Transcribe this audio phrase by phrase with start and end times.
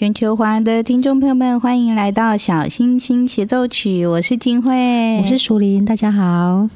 [0.00, 6.70] 全球华人的听众朋友们，欢迎来到《小星星协奏曲》，我是金慧，我是淑玲，大家好。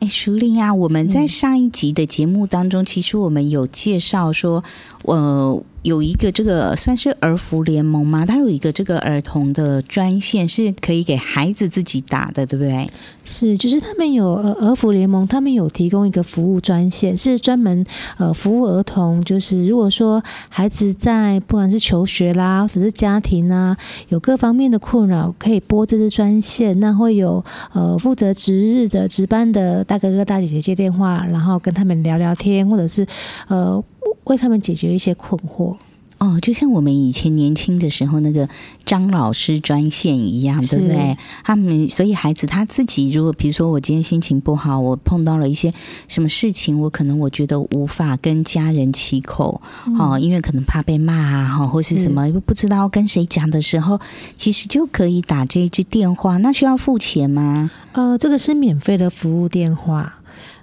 [0.00, 4.64] 哎，淑玲啊，我们在上一集的节目当中，其实我们有介绍说，
[5.02, 5.62] 呃。
[5.82, 8.24] 有一个这个算是儿福联盟吗？
[8.24, 12.88] 它有一个这个儿童的专线，是可以给孩子自己打的，对不对？
[13.24, 17.84] 是，就是他们有呃儿福联盟，他们有提供一个服务专线，是专门
[18.16, 19.20] 呃服务儿童。
[19.24, 23.76] 就是如果说孩子在不管是求学啦，或者是家庭啊，
[24.08, 33.04] 有各方面的困扰，可以拨这支专线，那会有呃负责值日的值班的大哥哥大姐姐接电话，然后跟他们聊聊天，或者是
[33.48, 33.82] 呃。
[34.24, 35.76] 为他们解决一些困惑
[36.18, 38.48] 哦，就像我们以前年轻的时候那个
[38.86, 41.18] 张老师专线一样，对不对？
[41.42, 45.74] 他们所以孩子他自己，如果比如说我今天心情不好，我碰到了一些
[46.06, 49.60] 什么事情，我可能我觉得无法跟家人启口，
[49.98, 54.00] 哦，因为可能怕被骂啊，哈，或是什么又不知道跟谁讲的时候，
[54.36, 56.36] 其实就可以打这一支电话。
[56.36, 57.68] 那需要付钱吗？
[57.94, 60.20] 呃，这个是免费的服务电话，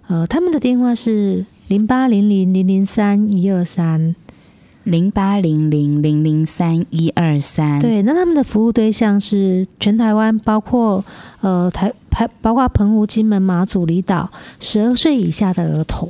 [0.07, 1.45] 呃，他们的电话是。
[1.69, 4.15] 零八零零零零三一二三，
[4.83, 7.79] 零八零零零零三一二三。
[7.79, 11.05] 对，那他们的服务对象是全台湾，包括
[11.41, 16.09] 呃台台，包括澎湖、金门、马祖、离岛，十二岁以下的儿童。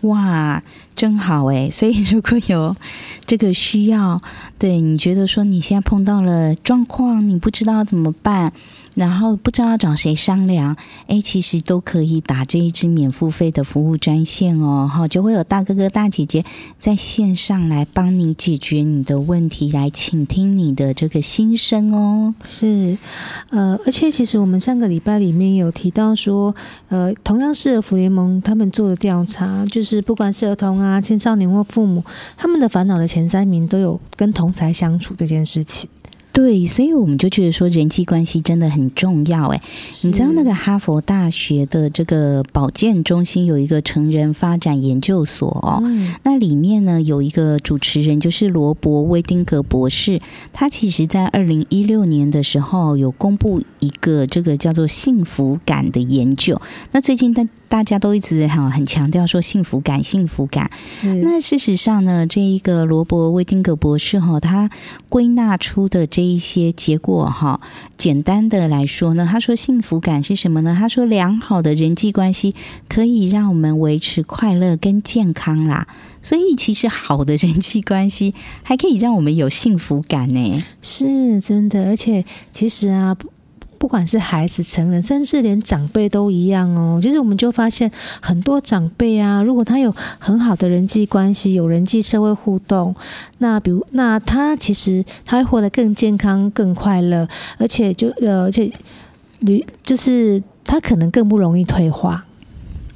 [0.00, 0.60] 哇，
[0.96, 1.70] 真好诶！
[1.70, 2.74] 所以如果有
[3.24, 4.20] 这个需要，
[4.58, 8.52] 对，你觉得说你现在碰到了状况，你不知道怎么办？
[8.94, 10.76] 然后不知道找谁商量，
[11.06, 16.44] 哎，其实都可以打这一支免付费的服务专线哦，哈，就会有大哥哥大姐姐
[16.78, 22.34] 在线上来帮你解决你的问题，来倾听你的这个心声哦。
[22.44, 22.98] 是，
[23.50, 26.54] 呃，而且其实我们上个礼拜里面有提到说，
[26.88, 32.04] 呃，同样是儿福联盟他们做的调查，就是不管是儿童啊、青少年或父母，
[32.36, 35.88] 他们的烦恼的前三名都有跟同才相处这件事情。
[36.32, 39.60] 对，所以我们就觉得说人际关系真的很重要哎。
[40.02, 50.20] 你知道那个哈佛大学的这个保健中心有一个成人发展研究所哦，嗯、那里面呢有一个主持人就是罗伯威丁格博士，
[50.52, 56.60] 他其实在二零一六年的时候有公布一个这个叫做幸福感的研究。
[56.92, 60.70] 那最近大大家都一直哈很强调说幸福感，幸福感。
[61.02, 64.68] 嗯、那事实上呢，这一个罗伯威丁格博士哈，他
[65.08, 67.62] 归纳出的这一些结果哈，
[67.96, 70.76] 简单的来说呢，他说幸福感是什么呢？
[70.78, 72.54] 他说良好的人际关系
[72.90, 75.88] 可以让我们维持快乐跟健康啦。
[76.20, 81.86] 所以其实好的人际关系还可以让我们有幸福感呢，是真的。
[81.86, 82.22] 而且
[82.52, 83.16] 其实啊。
[83.82, 87.00] 不管是孩子、成人，甚至连长辈都一样哦。
[87.02, 87.90] 其实我们就发现，
[88.20, 92.94] 很多长辈啊，如果他有很好的人际关系，有人际社会互动，
[93.38, 97.26] 那比如，那他其实他会活得更健康、更快乐，
[97.58, 98.70] 而且就呃，而且
[99.40, 102.24] 旅就是他可能更不容易退化。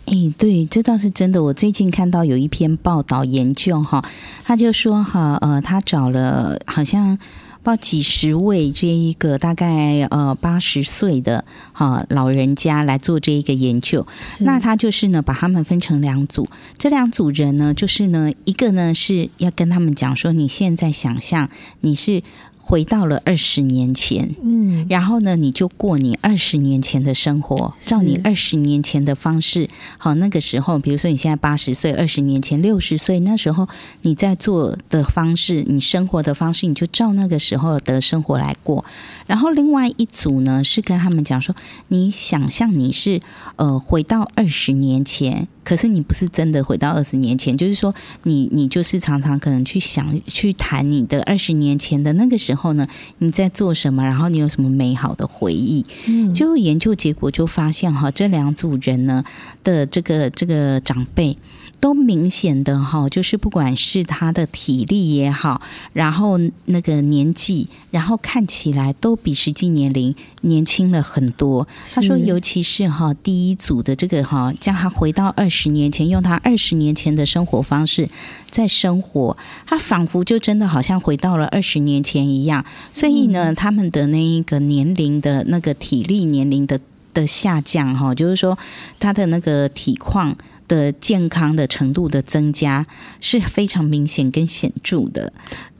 [0.05, 1.43] 诶，对，这倒是真的。
[1.43, 4.05] 我最近看到有一篇报道研究哈，
[4.44, 7.19] 他就说哈，呃，他找了好像。
[7.66, 14.06] 不知道几十位这一个大概呃八十岁的哈老人家来做这一个研究。
[14.38, 16.46] 那他就是呢，把他们分成两组，
[16.78, 22.22] 这两组人呢，就是呢，一个呢是要跟他们讲说，你现在想象你是。
[22.68, 29.68] 回到了二十年前，嗯，然后呢，你就过你二十年前的生活，照你二十年前的方式。
[29.98, 33.68] 好，那个时候，比如说你现在八十岁，二十年前六十岁，那时候
[34.02, 38.84] 你在做的方式，你生活的方式，你就照那个时候的生活来过。
[39.28, 41.54] 然后另外一组呢，是跟他们讲说，
[41.86, 43.20] 你想象你是
[43.54, 45.46] 呃回到二十年前。
[45.66, 47.92] 可是你不是真的回到二十年前，就是说
[48.22, 52.86] 你你就是常常可能去想去谈你的二十年前的那个时候呢，
[53.18, 55.84] 你在做什么，然后你有什么美好的回忆？
[56.06, 59.24] 嗯，就研究结果就发现哈，这两组人呢
[59.64, 61.36] 的这个这个长辈。
[61.81, 65.61] 都明显的哈，就是不管是他的体力也好，
[65.93, 71.67] 然后那个年纪，然后看起来都比实际年龄年轻了很多。
[71.93, 78.08] 他说，尤其是哈第一组的这个哈，叫他回到二十年前，用他二十年前的生活方式
[78.50, 79.37] 在生活，
[79.67, 82.64] 他仿佛就真的好像回到了二十年前一样。
[82.93, 86.78] 所以呢，他们的那一个年龄的那个体力年龄的
[87.14, 88.58] 的下降哈，就是说
[88.99, 90.37] 他的那个体况。
[90.68, 92.86] 的健康的程度的增加
[93.20, 95.32] 是非常明显跟显著的，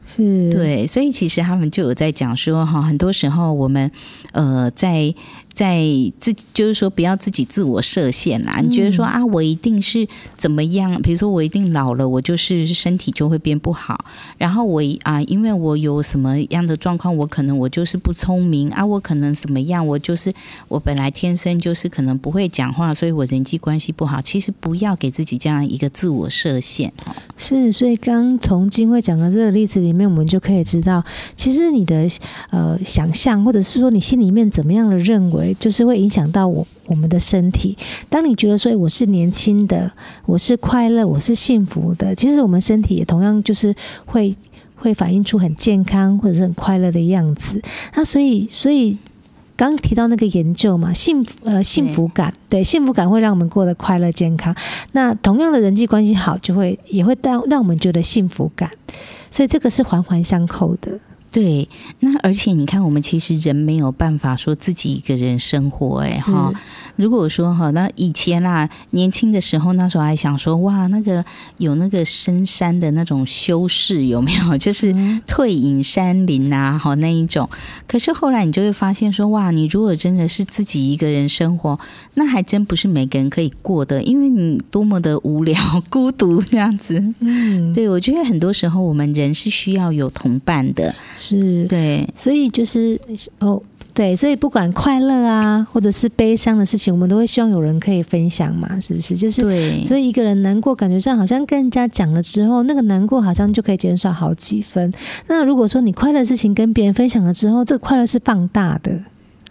[0.07, 3.91] 是对，所以其实他们就有在讲说哈，很多时候我们
[4.33, 5.15] 呃在。
[5.57, 5.81] 在
[6.21, 8.61] 自己就是说，不要自己自我设限啦。
[8.63, 10.07] 你觉得说啊，我一定是
[10.37, 11.01] 怎么样？
[11.01, 14.05] 比如说，我一定老了，我就是身体就会变不好。
[14.37, 19.87] 然后我啊，因为我有什么样的状况，我可能我就是不聪明啊，我可能怎么样？
[19.87, 20.31] 我就是
[20.69, 24.21] 我本来天生就是可能不会讲话，所以我人际关系不好。
[24.21, 26.93] 其实不要给自己这样一个自我设限。
[27.39, 31.03] 是，所以刚从金慧讲的这个例子里面，我们就可以知道，
[31.35, 32.07] 其实你的
[32.51, 35.46] 呃想象，或者是说你心里面怎么样的认为。
[35.55, 37.77] 就是会影响到我我们的身体。
[38.09, 39.91] 当你觉得说我是年轻的，
[40.25, 44.35] 我是快乐，我是幸福的，其实我们身体也同样就是会
[44.75, 47.61] 会反映出很健康或者是很快乐的样子。
[47.95, 48.97] 那所以所以
[49.57, 54.55] 刚提到那个研究嘛，幸福呃幸福感，对，幸福感会让我们过得快乐健康。
[54.93, 58.71] 那同样的人际关系好，就会也会让让我们觉得幸福感。
[59.31, 60.99] 所以这个是环环相扣的。
[61.37, 61.69] 对，
[62.01, 66.51] 那而且你看，我们其实人没有办法说自己一个人生活，哎哈。
[66.97, 71.23] 如果说哈，那以前啦，年轻的时候，那时候还想说，哇，那个
[71.59, 74.57] 有那个深山的那种修士有没有？
[74.57, 74.95] 就是
[75.27, 77.47] 退隐山林啊，好那一种。
[77.87, 81.79] 可是后来你就会发现说，哇，你如果真的是自己一个人生活，
[82.15, 85.61] 那还真不是每个人可以过的，因为你多么的无聊、
[85.91, 87.13] 孤独这样子。
[87.21, 90.95] 嗯，对，我觉得很多时候我们人是需要有同伴的。
[91.27, 93.01] 是对，所以就是
[93.39, 93.61] 哦，
[93.93, 99.17] 对，所以不管快乐啊，或者是悲伤的事情，我们都会希望有人可以分享嘛，是不是？
[99.17, 104.93] 就是对，所以一个人难过，感觉上好像跟人家讲了之后，那个难过好像就可以减少好几分。
[105.27, 109.01] 那如果说你快乐的事情跟别人分享了之后，这个快乐是放大的。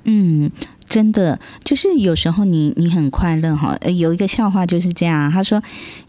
[0.04, 0.52] 嗯，
[0.88, 5.62] 真的，就是有时候你你很快乐哈，有一个笑话就是这样，他说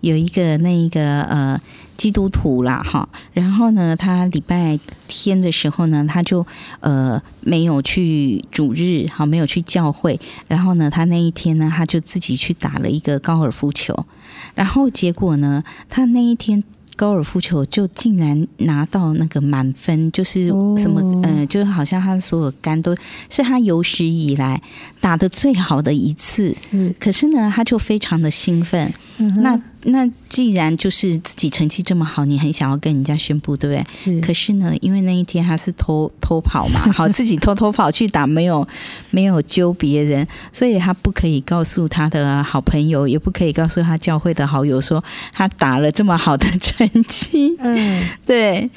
[0.02, 1.60] 有一个那一个呃。
[1.96, 4.78] 基督徒啦，哈，然后呢，他礼拜
[5.08, 6.46] 天的时候呢，他就
[6.80, 14.06] 呃没有去主日，好，没有去教会，然后呢，他那一天呢，他就自己去打了一个高尔夫球，
[14.54, 16.62] 然后结果呢，他那一天
[16.96, 22.94] 高尔夫球就竟然拿到那个满分，就是什么，嗯、呃，就好像他所有杆都
[23.30, 24.60] 是他有史以来
[25.00, 29.60] 打的最好的一次，是，可是呢，他就非常的兴奋，嗯、那。
[29.86, 33.86] 那既然就是自己成绩这么好，你很想要跟人家宣布，对不对？
[34.04, 34.20] 是。
[34.20, 38.66] 可是呢，因为那一天他是偷偷跑嘛， 好，自己偷偷跑去打，没有
[39.10, 45.02] 没有揪别人，所以他不可以告诉他的好朋友，也不可以告诉他教会的好友说
[45.32, 47.56] 他打了这么好的成绩。
[47.60, 48.68] 嗯， 对。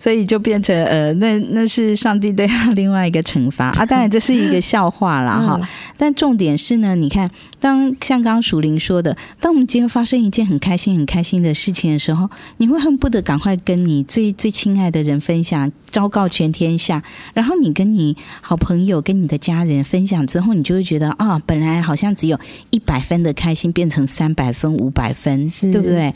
[0.00, 3.84] 所以就变成呃，那那是上帝对他另外一个惩罚啊！
[3.84, 5.36] 当然这是一个笑话啦。
[5.44, 5.60] 哈。
[5.96, 7.28] 但重点是呢，你看，
[7.60, 17.02] 当像刚刚淑铃说的，当我们今天发生一件很开心、很开心的事情的时候，你会恨不得赶快跟你最最亲爱的人分享，昭告全天下。
[17.34, 22.38] 然后你跟你好朋友、跟你的家人分享之后，你就会觉得啊，本来好像只有
[22.70, 26.14] 一百分的开心，变成三百分、五百分，对不对？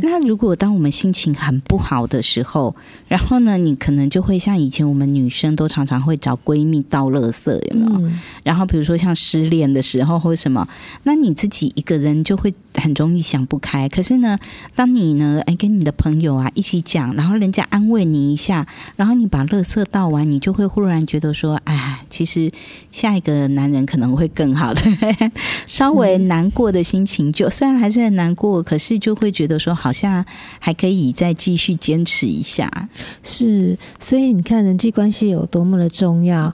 [0.00, 2.74] 那如果当我们心情很不好的时候，
[3.08, 8.06] 然后然后呢，你可能就会像以前我们女生都常常会找闺蜜倒垃圾，有没有？
[8.06, 10.68] 嗯、然后比如说像失恋的时候或什么，
[11.04, 13.88] 那你自己一个人就会很容易想不开。
[13.88, 14.38] 可是呢，
[14.74, 22.50] 当你呢，哎，跟你的朋友啊一起讲，然后人家安慰你一下，然后你把乐色倒完，你就会忽然觉得说，哎，其实
[22.90, 24.82] 下一个男人可能会更好的。
[25.66, 30.24] 稍微难过的心情，就虽然还是很难过，可是就会觉得说，好像
[30.58, 32.88] 还可以再继续坚持一下。
[33.22, 36.52] 是，所以你看人际关系有多么的重要。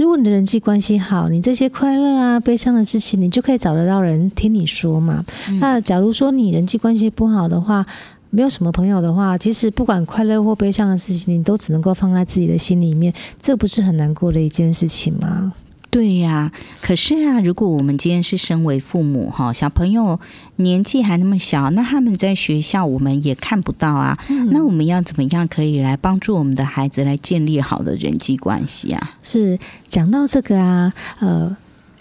[0.00, 5.22] 如果你的人际关系好，你这些快乐啊、悲伤的事情，你就可以找得到人听你说嘛。
[5.50, 7.84] 嗯、那假如说你人际关系不好的话，
[8.30, 15.52] 没有什么朋友的话，其实不管快乐或悲伤的事情，你都只能够放在自己的心里面，这不是很难过的一件事情吗？
[15.90, 20.20] 对呀，可是啊，如果我们今天是身为父母哈，小朋友
[20.56, 24.16] 年纪还那么小，那他们在学校我们也看不到啊。
[24.28, 29.16] 嗯、那我们要怎么样可以来帮助我们的孩子来建立好的人际关系啊？
[29.22, 31.56] 是讲到这个啊，呃，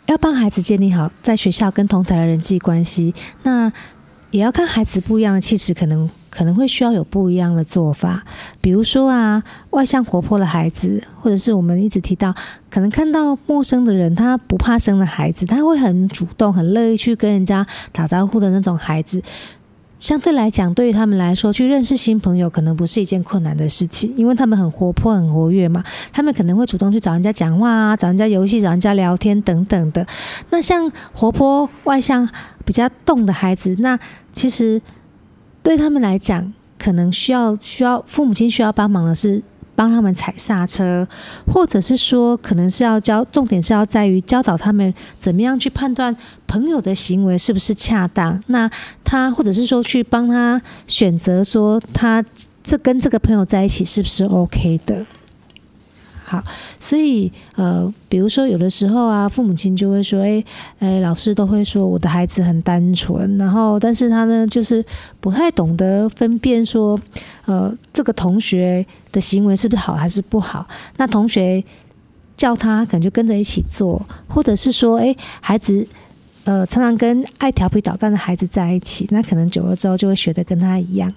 [0.05, 3.73] 要帮孩子建立好在学校跟同侪的人际关系，那
[4.29, 6.07] 也要看孩子不一样的气质，可能。
[6.29, 8.23] 可能会需要有不一样的做法，
[8.61, 12.33] 比如说啊，外向活泼的孩子，或者是我们一直提到，
[12.69, 19.21] 可能看到陌生的人，他不怕生的孩子，他会很主动、很乐意去跟人家打招呼的那种孩子，
[19.97, 25.83] 相对来讲，对于他们来说，去认识新朋友可能不是一件困难的事情，因为他们很活泼、很活跃嘛，
[26.13, 30.05] 他们可能会主动去找人家讲话啊，找人家游戏、找人家聊天等等的。
[30.51, 32.29] 那像活泼、外向、
[32.63, 33.99] 比较动的孩子，那
[34.31, 34.81] 其实。
[35.69, 39.39] 对他们来讲，可能需要需要父母亲需要帮忙的是
[39.75, 41.07] 帮他们踩刹车，
[41.45, 48.41] 或者是说，可能是要教，重点是要在于教导他们怎么样去判断朋友的行为是不是恰当。
[48.47, 48.67] 那
[49.03, 52.25] 他或者是说去帮他选择，说他
[52.63, 55.05] 这跟这个朋友在一起是不是 OK 的。
[56.29, 56.43] 好，
[56.79, 60.43] 所以呃，比如说有的时候啊，父母亲就会说，哎，
[60.77, 64.85] 哎，老师都会说我的孩子很单纯，然后但是他呢，就是
[65.19, 66.99] 不太懂得分辨说，
[67.45, 70.67] 呃，这个同学的行为是不是好还是不好。
[70.97, 71.63] 那同学
[72.37, 75.83] 叫他，可能就跟着一起做，或者是说，哎，孩子
[76.43, 81.11] 呃，常常跟爱调皮捣蛋的孩子在一起，那可能久了之后就会学得跟他一样。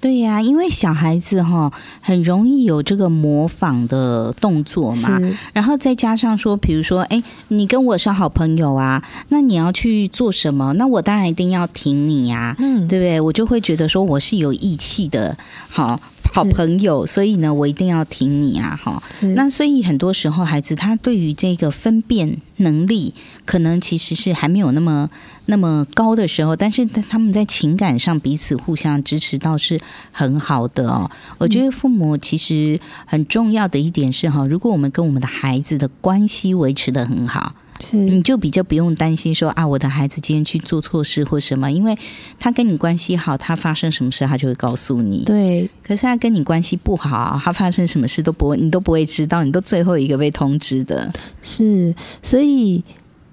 [0.00, 5.20] 对呀，因为小孩子哈很容易有这个模仿的动作嘛，
[5.52, 10.74] 然后再加上说，比如说，哎，你跟我是好朋友啊，那你要去做什么？
[10.74, 13.20] 那我当然一定要挺你呀，嗯，对不对？
[13.20, 15.36] 我就会觉得说我是有义气的，
[15.68, 16.00] 好。
[16.32, 18.78] 好朋友，所以呢，我一定要挺你啊！
[18.82, 19.02] 哈，
[19.34, 23.14] 那所以很多时候，孩子他对于这个分辨能力，
[23.44, 25.08] 可能其实是还没有那么
[25.46, 29.80] 那么高的时候，但是他们在情感上彼此互相支持，倒是
[30.12, 31.10] 很好的哦。
[31.38, 37.54] 我觉得父母其实很重要的一点是哈，如果我们跟我们的孩子的关系维持的很好。
[37.80, 41.96] 是，你就比较不用担心说啊，我的孩子今天去做错事或什么，因为
[42.38, 45.24] 他跟你关系好，他发生什么事他就会告诉你。
[45.24, 51.12] 对，可是他跟你关系不好，他发生什么事都不会，你都不会知道，你都最后一个被通知的。
[51.42, 52.82] 是，所以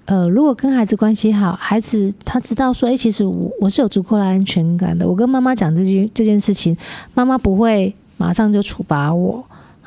[0.06, 5.08] 呃，如果跟孩子关系好，孩子他知道说，哎，其实我我是有足够的安全感的。
[5.08, 6.76] 我跟妈妈讲这件这件事情，
[7.14, 9.44] 妈妈不会马上就处罚我。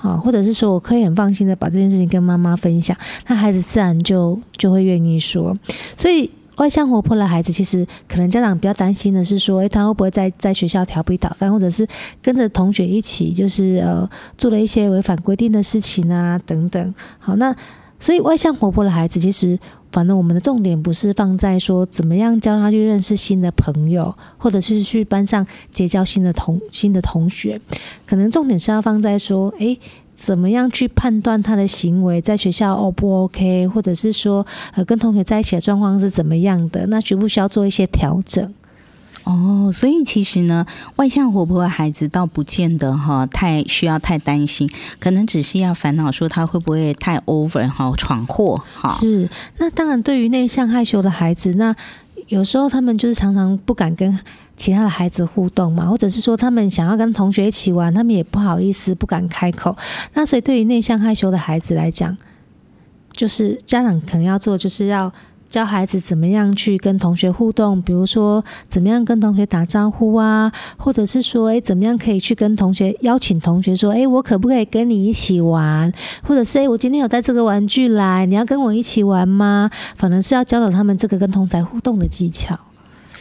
[0.07, 2.95] 啊，或者是说我可以很放心的把这件事情跟妈妈分享，
[3.27, 5.57] 那孩子自然就就会愿意说。
[5.95, 11.87] 所以外向活泼的孩子，其实可能家长比较担心的是说，诶，他会不会在在学校调皮捣蛋，或者是
[12.21, 16.93] 跟着同学一起就是呃做了一些违反规定的事情啊等等。
[17.19, 17.55] 好，那
[17.99, 19.59] 所以外向活泼的孩子其实。
[19.97, 27.59] 反正我们的重点不是放在说怎么样教他去认识新的朋友，或者是去班上结交新的同新的同学，
[28.05, 29.79] 可能重点是要放在说，诶，
[30.13, 38.53] 怎么样去判断他的行为在学校 O 不 OK，或者是说，呃，跟同学在一起的状况是怎么样的，那需不需要做一些调整？
[39.27, 40.65] 哦，所以其实呢，
[40.95, 44.69] 外向活泼的孩子倒不见得哈太需要太担心，
[44.99, 48.87] 可能只是要烦恼说他会不会太 over 哈闯祸哈。
[48.87, 51.75] 是，那当然对于内向害羞的孩子，那
[52.27, 54.17] 有时候他们就是常常不敢跟
[54.55, 59.75] 其他的孩子互动嘛，或者是说他们想要跟同学一起玩，他们也不好意思不敢开口。
[60.13, 62.15] 那所以对于内向害羞的孩子来讲，
[63.11, 65.11] 就是家长可能要做就是要。
[65.47, 75.91] 教孩子怎么样去跟同学互动，比如说怎么样跟同学打招呼啊，或者是说，诶，怎么样可以去跟同学邀请同学说，诶，我可不可以跟你一起玩？
[76.21, 79.69] 或者是，诶，我今天有带这个玩具来，你要跟我一起玩吗？
[79.95, 82.57] 反正是要教导他们这个跟同学互动的技巧。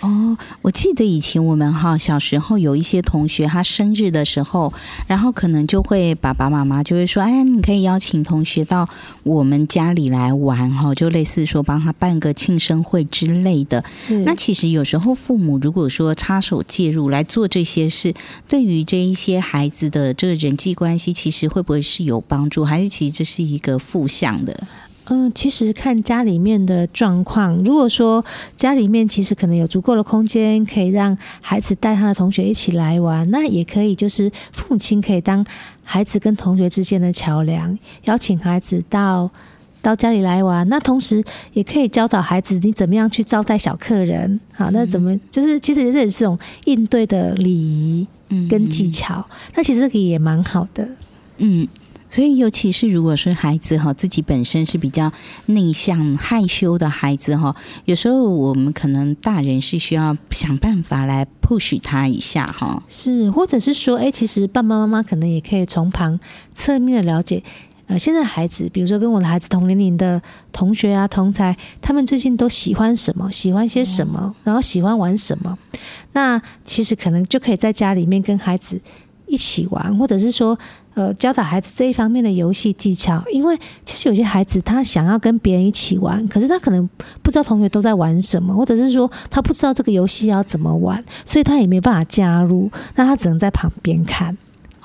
[0.01, 4.73] 哦，我记得以前我们哈小时候有一些同学，他生日的时候，
[5.07, 8.89] 然后可能就会爸爸妈妈就会说：“哎，你可以邀请同学到
[9.23, 13.83] 我们家里来玩哈，就类似说帮他办个庆生会之类的。”
[14.25, 18.15] 那其实有时候父母如果说插手介入来做这些事，
[18.47, 24.55] 对于这一些孩子的这个人际关系，其实会不会是有帮助，还是其实这是一个负向的？
[25.09, 27.57] 嗯，其实看家里面的状况。
[27.63, 28.25] 如果说
[28.57, 35.47] 家里面其实可能有足够的空间，可以让孩子带他的同学一起来玩，那也可以，就是父母亲可以当
[35.85, 39.31] 孩子跟同学之间的桥梁，邀请孩子到
[39.81, 40.69] 到家里来玩。
[40.69, 41.23] 那同时
[41.53, 44.41] 也可以教导孩子你怎么样去招待小客人。
[44.53, 48.05] 好，那怎么就是其实这也是种应对的礼仪
[48.49, 49.25] 跟技巧。
[49.55, 50.89] 那其实这个也蛮好的。
[51.39, 51.69] 嗯。
[52.09, 55.13] 所以，尤其是如果是孩子哈自己本身是比较
[55.47, 62.83] 内向、害羞的孩子哈，有时候我们可能大人是需要想办法来 push 他一下哈。
[62.89, 66.19] 是，或者是说，哎，其实爸爸妈妈可能也可以从旁
[66.55, 67.43] 侧面的了解，
[67.89, 70.23] 呃，现在孩子，比如说跟我的孩子同年龄的
[70.53, 75.59] 同学啊、同才，他们最近都喜欢什么，喜欢些什么，然后喜欢玩什么。
[76.13, 78.81] 那其实可能就可以在家里面跟孩子
[79.27, 80.57] 一起玩，或者是说。
[80.97, 86.89] 呃，教导孩子这一方面的游戏技巧，因为其实有些孩子他想要跟别人一起玩，可是他可能
[87.23, 94.35] 不知道同学都在玩什么，或者是说他不知道这个游戏要怎么玩，所以他也没办法加入，那他只能在旁边看。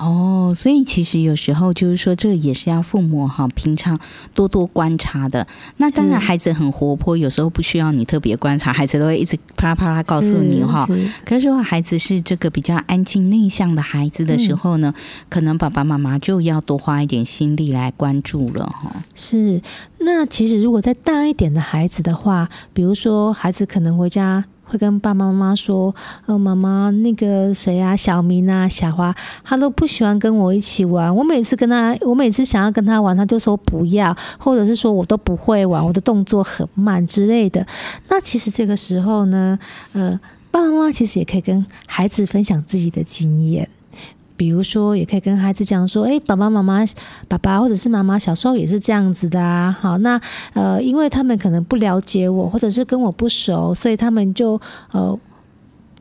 [0.02, 3.96] 哦，所以其实有时候就是说，这个也是要父母哈平常
[4.34, 5.46] 多多观察的。
[5.76, 10.84] 那当然，孩子很活泼，有时候不需要你特别观察，孩子都会一直啪啦啪啦告诉你哈。
[11.24, 18.92] 可是如果孩子是这个比较安静内向的孩子的时候呢，嗯、可能爸爸妈妈就要多花一点心力来关注了哈。
[19.14, 19.62] 是，
[20.00, 24.44] 那其实如果再大一点的孩子的话，比如说孩子可能回家。
[24.72, 29.14] 会跟爸爸妈妈说：“呃，妈妈，那个谁啊，小明啊，小花，
[29.44, 31.14] 他都不喜欢跟我一起玩。
[31.14, 37.66] 我每次跟他，我每次想要跟他玩，他就说不要，或者是说我都不会玩，我的动作很慢之类的。
[38.08, 39.58] 那其实这个时候呢，
[39.92, 40.18] 呃，
[40.50, 43.68] 爸爸妈妈其实也可以跟孩子分享自己的经验。”
[44.42, 46.84] 比如说，也可以跟孩子讲说：“诶，爸爸妈妈，
[47.28, 49.70] 爸爸或者是妈妈小时候也是这样子的啊。
[49.70, 50.20] 好，那
[50.52, 55.16] 呃，因为他们可能不了解我，或者是跟我不熟，所以他们就呃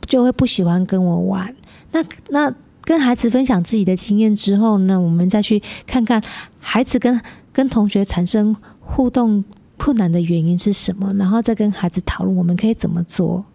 [0.07, 1.55] 就会不喜欢跟我玩。
[1.91, 2.51] 那那
[2.83, 6.19] 跟孩子分享自己的经验之后呢，我们再去看看
[6.59, 7.21] 孩子跟
[7.53, 9.43] 跟同学产生互动
[9.77, 13.45] 困难的原因是什么，然后再跟孩子讨论我们可以怎么做。”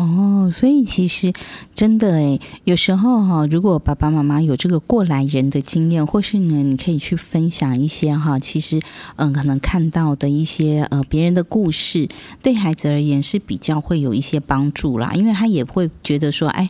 [0.00, 1.32] 哦，所以其实
[1.74, 8.80] 真的诶，有时候哈，如果爸爸妈妈有这个过来人的经验，或是呢，你可以去分享一些哈，其实
[9.16, 12.08] 嗯，可能看到的一些呃别人的故事，
[12.42, 16.68] 对孩子而言是比较会有一些帮助啦，因为他也会觉得说，哎。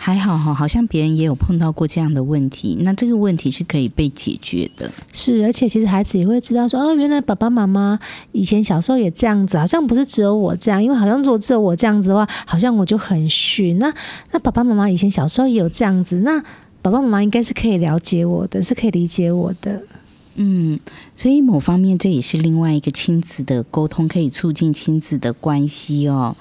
[0.00, 4.90] 还好哈，好像别人也有碰到过这样的问题，那这个问题是可以被解决的。
[5.12, 7.98] 是，而且其实孩子也会知道说，哦，原来爸爸妈妈
[8.30, 13.76] 以前小时候也这样子，好像不是只有我这样，因为好像如果只有我这样子的话，好像我就很逊。
[13.80, 13.92] 那
[14.30, 16.40] 那爸爸妈妈以前小时候也有这样子，那
[16.80, 19.82] 爸爸妈妈应该是可以了解我的，是可以理解我的。
[20.36, 20.78] 嗯，
[21.16, 26.36] 所以某方面这也是另外一个亲子的沟通，可以促进亲子的关系哦。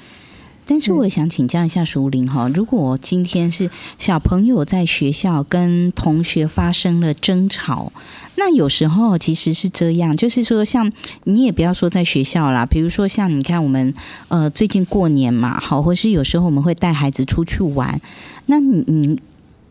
[0.70, 7.92] 但是我想请教一下淑玲哈，如果今天是小朋友在学校跟同学发生了争吵，
[8.36, 10.92] 那有时候其实是这样，就是说像
[11.24, 13.94] 你也不要说在学校啦，比如说像你看我们
[14.28, 18.00] 呃最近过年嘛，好，或是有时候我们会带孩子出去玩，
[18.48, 19.20] 那你你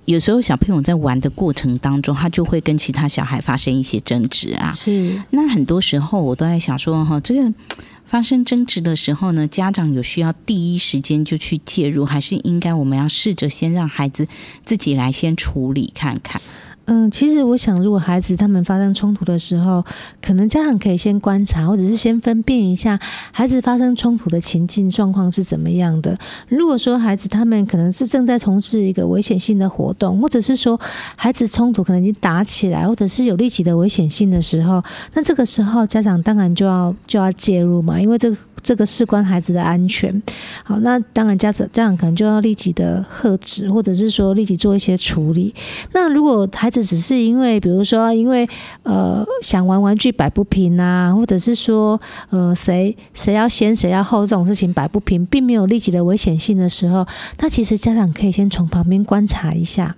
[0.06, 7.52] 有时候小朋友在玩的过程当中，他就会跟其他小孩发生一些争执啊，是，那很多时候我都在想说哈，这个。
[8.06, 14.28] 发生争执的时候呢，家长有需要第一时间就去介入，还是应该我们要试着先让孩子
[14.64, 16.40] 自己来先处理看看？
[16.86, 19.84] 嗯，其实我想，如果孩子他们发生冲突的时候，
[20.22, 22.98] 可能家长可以先观察，或者是先分辨一下
[23.32, 26.16] 孩子发生冲突的情境状况是怎么样的。
[26.48, 30.80] 如果说孩子他们可能是正在从事一个危险性的活动，或者是说
[31.16, 34.80] 孩子冲突可能已经打起来，或者是有立即的危险性的时候，
[35.14, 38.36] 那这个时候家长当然就要就要介入嘛，因为这个。
[38.66, 40.20] 这个事关孩子的安全，
[40.64, 45.54] 好，那当然家长家长可能就要立即的喝止，或者是说立即做一些处理。
[45.92, 48.48] 那如果孩子只是因为，比如说因为
[48.82, 52.00] 呃想玩玩具摆不平啊，或者是说
[52.30, 57.06] 呃谁谁要先谁要后这种事情摆不平，并没有立即的危险性的时候，
[57.38, 59.94] 那其实家长可以先从旁边观察一下，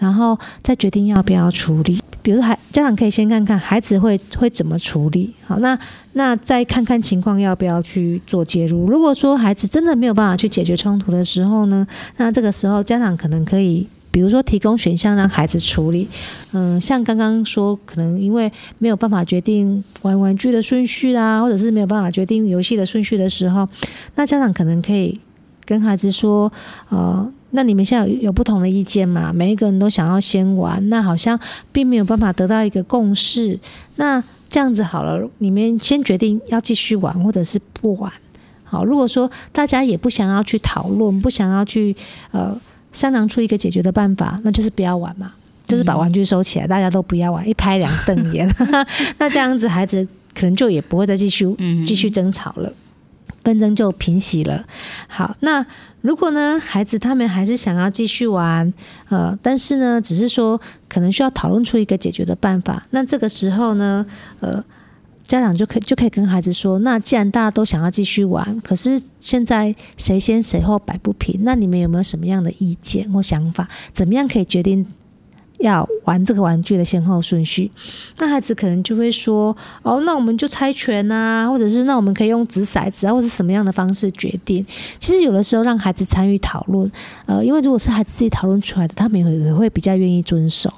[0.00, 2.00] 然后再决定要不要处理。
[2.22, 5.76] 比如说孩家长可以先看看孩子会会怎么处理，好，那
[6.12, 8.88] 那再看看情况要不要去做介入。
[8.88, 11.84] 如果说孩子真的没有办法去解决冲突的时候呢，
[12.18, 16.06] 那这个时候家长可能可以，比如说提供选项让孩子处理。
[16.52, 23.68] 嗯，像刚刚说，可能因为没有办法决定玩玩具的顺序啦，或者是没有办法决定游戏的顺序的时候，
[24.14, 25.18] 那家长可能可以
[25.64, 26.52] 跟孩子说，
[26.90, 27.32] 呃。
[27.54, 29.30] 那你们现在有有不同的意见吗？
[29.32, 31.38] 每一个人都想要先玩，那好像
[31.70, 33.58] 并没有办法得到一个共识。
[33.96, 38.10] 那这样子好了，你们先决定要继续玩，或者是不玩。
[38.64, 41.94] 好，如果说大家也不想要去讨论，不想要去
[42.30, 42.58] 呃
[42.92, 45.32] 商量出一个解决的办法，那就是不要玩嘛，
[45.66, 48.48] 就是把玩具收起来，大家都不要玩，一拍两瞪眼。
[49.18, 51.46] 那这样子孩子可能就也不会再继续
[51.86, 52.72] 继续争吵了，
[53.42, 54.64] 纷争就平息了。
[55.06, 55.66] 好，那。
[56.02, 58.72] 如果呢，孩子他们还是想要继续玩，
[59.08, 62.84] 呃，但是呢，只是说可能需要讨论出一个解决的办法。
[62.90, 64.04] 那这个时候呢，
[64.40, 64.62] 呃，
[65.22, 73.68] 家长就可以就可以跟孩子说，那既然大家都想要继续玩，可是现在谁先谁后摆不平，那你们有没有什么样的意见或想法？
[73.92, 74.84] 怎么样可以决定？
[75.62, 77.70] 要玩这个玩具的先后顺序，
[78.18, 84.64] 那孩子可能就会说：“哦，那我们就猜拳啊，或者是那我们可以用掷骰子啊，或者是什么样的方式决定。”
[84.98, 86.90] 其实有的时候让孩子参与讨论，
[87.26, 90.72] 呃，因为如果是孩子自己讨论出来的，他们也也会比较愿意遵守。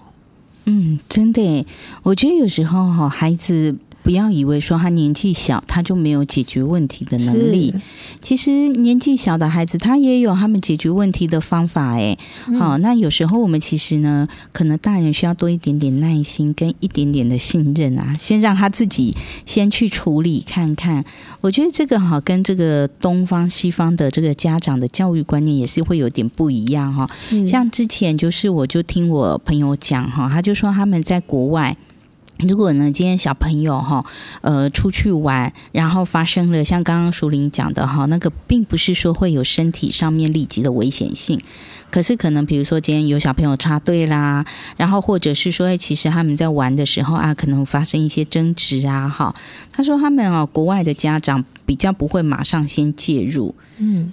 [0.66, 1.66] 嗯，真的，
[2.02, 3.74] 我觉得有时候哈，孩子。
[4.04, 7.74] 不要以为说他年纪小，他就没有解决问题的能力。
[8.20, 11.94] 其实年纪小的孩子，他也有他们解决问题的方法。
[11.94, 12.16] 哎，
[12.58, 21.02] 好，那有时候我们其实呢，可能大人需要多一点点耐心跟一点点的信任啊，先让他自己先去处理看看。
[21.40, 27.08] 我觉得这个哈，跟这个东方西方的这个家长的教育观念也是会有点不一样哈。
[27.46, 31.74] 像之前就是，我就听我朋友讲哈，他就说他们在国外。
[32.46, 34.04] 如果呢，今天小朋友哈，
[34.42, 41.40] 呃，出去玩，然后发生了像刚刚淑玲讲的哈，那个并不是说会有身体上面立即的危险性，
[41.90, 44.44] 可是可能比如说今天有小朋友插队啦，
[44.76, 49.34] 然后或者是说，其实他们在玩的时候啊，可能发生一些争执啊，哈，
[49.72, 54.12] 他说他们啊，国外的家长比较不会马上先介入，嗯。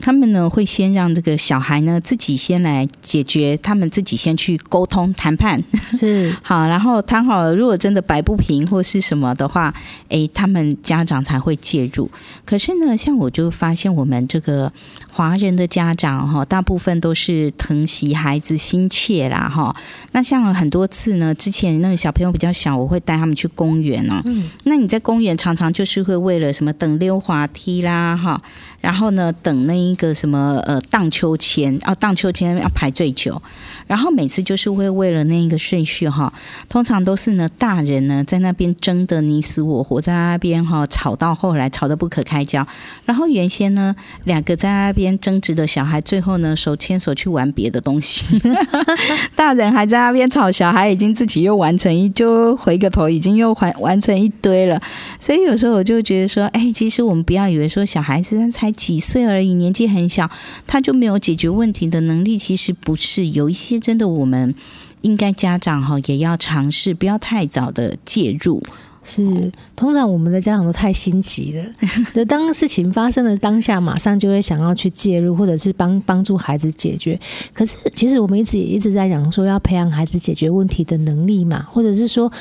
[0.00, 5.62] 他们呢会先让这个小孩呢自己先来解决，他们自己先去沟通谈判
[5.96, 9.72] 是 好，然后谈好了，如果真的摆不平或是什么的话，
[10.08, 12.10] 诶，他们家长才会介入。
[12.44, 14.70] 可是呢，像我就发现我们这个
[15.12, 19.74] 华人的家长哈，大部分都是疼惜孩子心切啦哈。
[20.10, 24.20] 那像很多次呢，之前那个小朋友比较小，我会带他们去公园哦。
[24.24, 28.42] 嗯，那你在公园常常就是会为了什么等溜滑梯啦哈，
[28.80, 29.83] 然后呢等那。
[29.90, 33.40] 一个什么呃荡秋千啊，荡秋千要排最久，
[33.86, 36.32] 然后每次就是会为了那一个顺序哈，
[36.68, 42.66] 通常都是呢大人呢在那边争得你死我活，在那边哈吵到后来吵得不可开交，
[43.04, 43.94] 然后原先呢
[44.24, 48.40] 两个在那边争执的小孩，最后呢手牵手去玩别的东西，
[49.36, 54.80] 大人还在那边吵，小孩已经自己又完成一就回个头，已经又完完成一堆了，
[55.18, 60.30] 所以有时候我就觉得说，哎，其实我们不要以为说小孩子才几岁而已，年纪很小，
[60.66, 62.38] 他就没有解决问题的能力。
[62.38, 64.54] 其实不是，有一些真的，我们
[65.02, 68.62] 应该家长哈也要尝试，不要太早的介入。
[69.04, 77.20] 是，通常我们的家长都太心急了， 当事情发生的当下，马上就会想要去介入，或者是帮帮助孩子解决。
[77.52, 82.32] 可是，其实我们一直也一直在讲说，要培养孩子解决问题的能力嘛，或者是说。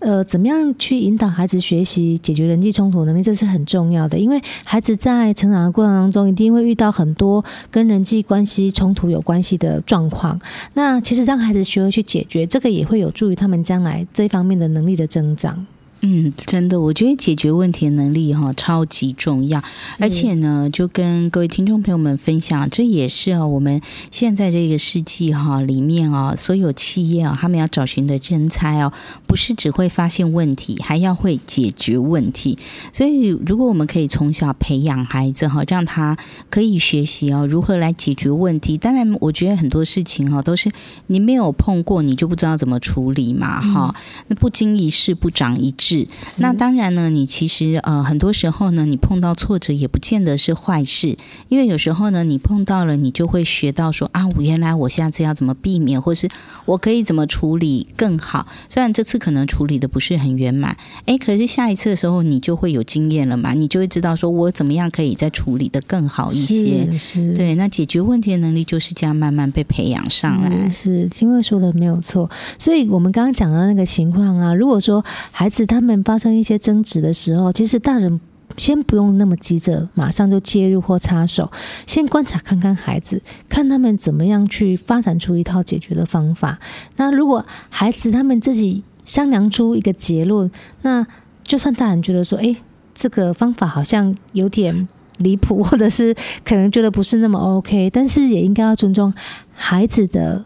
[0.00, 4.16] 呃，怎么样去引导孩子学习解决人际冲突能力，这是很重要的。
[4.16, 10.40] 因为孩子在成长的过程当中，一定会遇到很多跟人际关系冲突有关系的状况。
[10.74, 15.66] 那其实让孩子学会去解决，这个也会有助于他们将来这方面的能力的增长。
[16.00, 19.60] 嗯，真的，我觉得解决问题的能力哈超级重要，
[19.98, 23.80] 而且呢，就跟各位听众朋友们分享，这也是啊我们
[24.12, 28.92] 现在这个世纪哈里面啊，所有企业啊，他们要找寻的人才哦，
[29.26, 32.56] 不是只会发现问题，还要会解决问题。
[32.92, 36.16] 所以，如果我们可以从小培养孩子哈，让他
[36.48, 38.78] 可以学习哦如何来解决问题。
[38.78, 40.70] 当然，我觉得很多事情哈都是
[41.08, 43.92] 你没有碰过，你就不知道怎么处理嘛哈。
[44.28, 45.87] 那不经一事不长一智。
[45.88, 46.06] 事。
[46.36, 51.16] 那当然呢，你其实呃很多时候呢，你碰到挫折也不见得是坏事，
[51.48, 56.28] 因为有时候呢，你碰到了，你就会学到说啊，我原来我下次要怎么避免，或是
[56.64, 58.46] 我可以怎么处理更好。
[58.68, 66.86] 虽然这次可能处理的不是很圆满，哎，可是下一次的时候你就会有经验了嘛，你就会知道说我怎么样可以再处理的更好一些。
[66.92, 70.70] 是，是对，那解决问题的能力就是这样慢慢被培养上来。
[70.70, 78.20] 是，金慧说的没有错，所以我们刚刚讲到那个情况啊，如果说孩子他他们发生一些争执的时候，其实大人
[78.56, 81.48] 先不用那么急着马上就介入或插手，
[81.86, 86.58] 先观察看看孩子，看他们怎么样去发展出一套解决的方法。
[86.96, 90.50] 那如果孩子他们自己商量出一个结论，
[90.82, 91.06] 那
[91.44, 92.56] 就算大人觉得说，哎，
[92.92, 94.88] 这个方法好像有点
[95.18, 96.12] 离谱， 或者是
[96.44, 99.14] 可能觉得不是那么 OK，但是也应该要尊重
[99.54, 100.44] 孩子的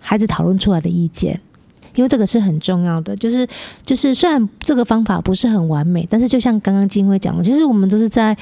[0.00, 1.40] 孩子讨论出来的意见。
[1.94, 3.46] 因为这个是很重要的，就是
[3.84, 8.36] 就是虽然这个方法不是很完美，但是就像刚刚金辉讲的，其实我们都是在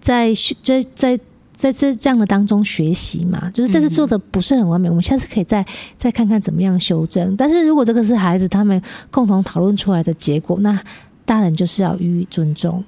[0.00, 1.18] 在在在
[1.54, 5.64] 在这这样的当中学习嘛，就是这次做的不是很完美，我们下次可以再
[5.96, 7.36] 再看看怎么样修正。
[7.36, 10.80] 但是如果这个是孩子他们共同讨论出来的结果，那
[11.24, 12.82] 大人就是要予以尊重。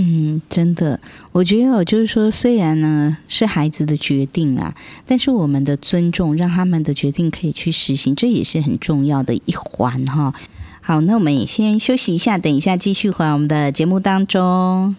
[0.00, 1.00] 嗯，真的，
[1.32, 4.72] 我觉得就是说，虽然呢是孩子的决定啦，
[5.04, 10.32] 但是我们的尊重，让他们的决定可以去实行，这也是很重要的一环哈。
[10.80, 14.94] 好，那我们也先休息一下，等一下继续回我们的节目当中。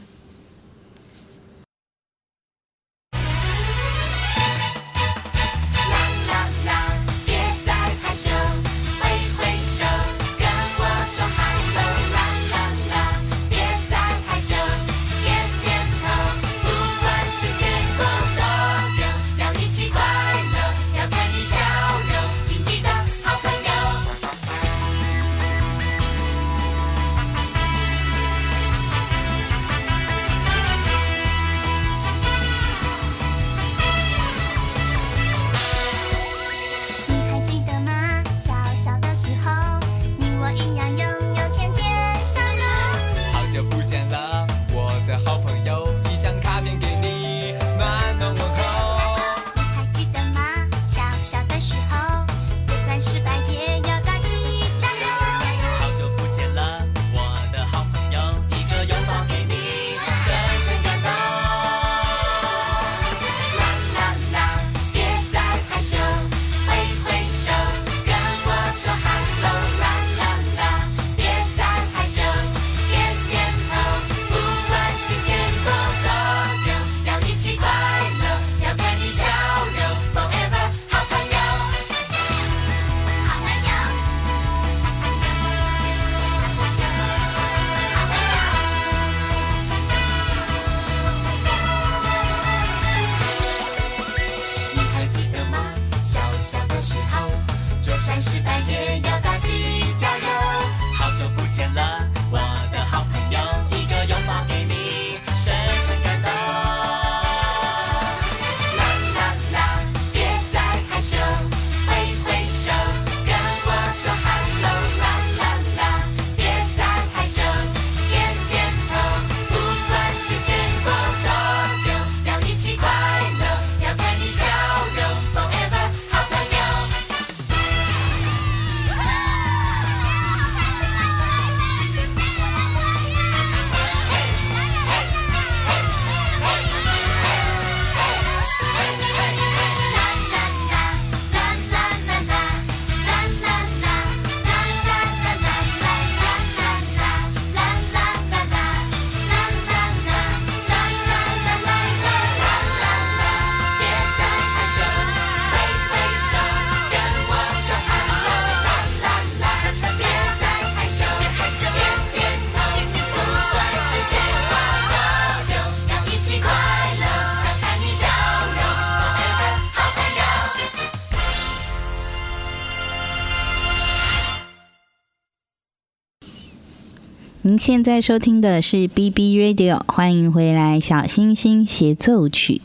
[177.59, 182.61] 现在收听的是 BB Radio，欢迎回来，小星星协奏曲。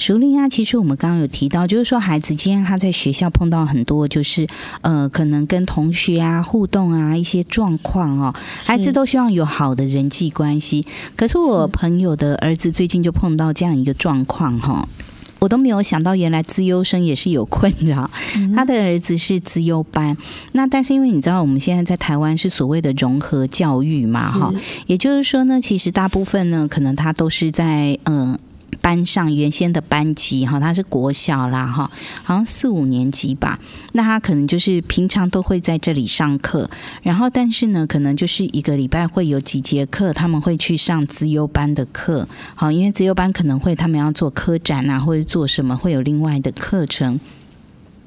[0.00, 4.44] 淑铃啊，其实我们刚刚有提到，就是说孩子今天他在学校碰到很多，就是
[4.80, 10.84] 呃，可能跟同学啊互动啊一些状况哦，孩子都希望有好的人际关系。
[11.14, 14.88] 可是我朋友的儿子最近就碰到这样一个状况哈。
[15.44, 18.10] 我都没有想到，原来资优生也是有困扰。
[18.56, 20.16] 他的儿子是资优班，
[20.52, 24.50] 那但是因为你知道，我们现在在台湾是所谓的融合教育嘛，哈，
[24.86, 28.32] 也就是说呢，其实大部分呢，可能他都是在嗯。
[28.32, 28.38] 呃
[28.84, 31.90] 班上原先的班级哈，他是国小啦哈，
[32.22, 33.58] 好像四五年级吧。
[33.92, 36.68] 那他可能就是平常都会在这里上课，
[37.02, 42.28] 然后但是呢，可能就是一个礼拜会有几节课，他们会去上资优班的课。
[42.54, 47.18] 好，因为资优班可能会他们要做科展啊，或者做什么会有另外的课程。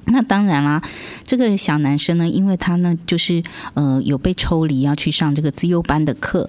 [0.06, 0.84] 那当然啦，
[1.26, 3.42] 这个小男生呢，因为他呢就是
[3.74, 6.48] 呃有被抽离要去上这个资优班的课。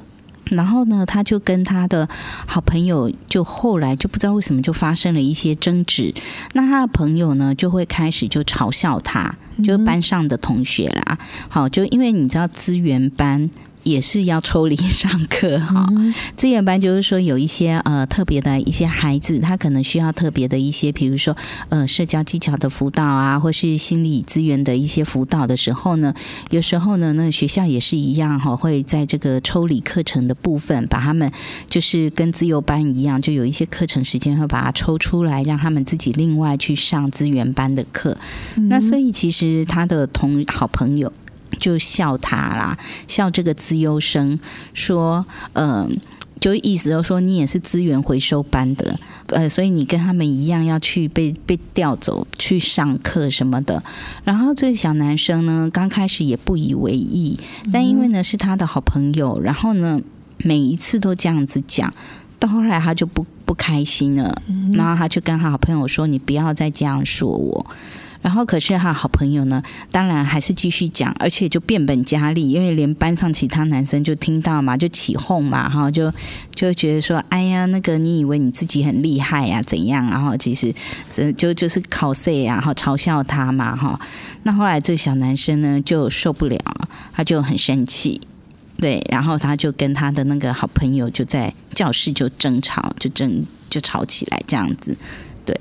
[0.50, 2.08] 然后呢，他就跟他的
[2.46, 6.14] 好朋友，就后来就不知道为什么就发生了一些争执。
[6.52, 11.18] 那他的朋友呢，就会开始就嘲笑他，就是班上的同学啦。
[11.48, 13.50] 好，就因为你知道资源班。
[13.88, 15.88] 也是要抽离上课哈，
[16.36, 21.34] 资源班就是说有一些呃特别的一些孩子，他可能需要特别的一些，比如说
[21.70, 26.12] 呃社交技巧的辅导啊，或是心理资源的一些辅导的时候呢，
[26.50, 31.32] 有时候呢，那学校也是一样哈，会在这个抽离课程的部分，把他们
[31.70, 38.14] 就是跟自由班一样，就有一些课程时间会把它抽出来，让他们自己另外去上资源班的课。
[38.68, 41.10] 那所以其实他的同好朋友。
[41.58, 44.38] 就笑他啦，笑这个资优生，
[44.74, 45.90] 说，嗯、呃，
[46.40, 53.82] 就意思就说你也是资源回收班的，呃，所以你跟他们一样要去被被调走去上课什么的。
[54.24, 57.38] 然后这个小男生呢，刚开始也不以为意，
[57.72, 60.00] 但因为呢是他的好朋友，然后呢
[60.44, 61.92] 每一次都这样子讲，
[62.38, 64.40] 到后来他就不不开心了，
[64.72, 67.66] 然后他就跟他好朋友说：“你不要再这样说我。”
[68.20, 76.12] 然后，可是他好朋友呢，当然还是继续讲，而且就变本加厉，因为连班上其他男生就听到嘛，就起哄嘛，哈，就
[76.52, 80.04] 就觉得说，哎呀，那个你以为你自己很厉害呀，怎样？
[80.10, 80.74] 然后其实
[81.08, 83.98] 是就就是考试呀，然后嘲笑他嘛，哈。
[84.42, 86.58] 那后来这小男生呢就受不了，
[87.12, 88.20] 他就很生气，
[88.78, 94.96] 对，然后他就跟他的那个好朋友就在教室就争吵，就争就吵起来这样子，
[95.44, 95.56] 对。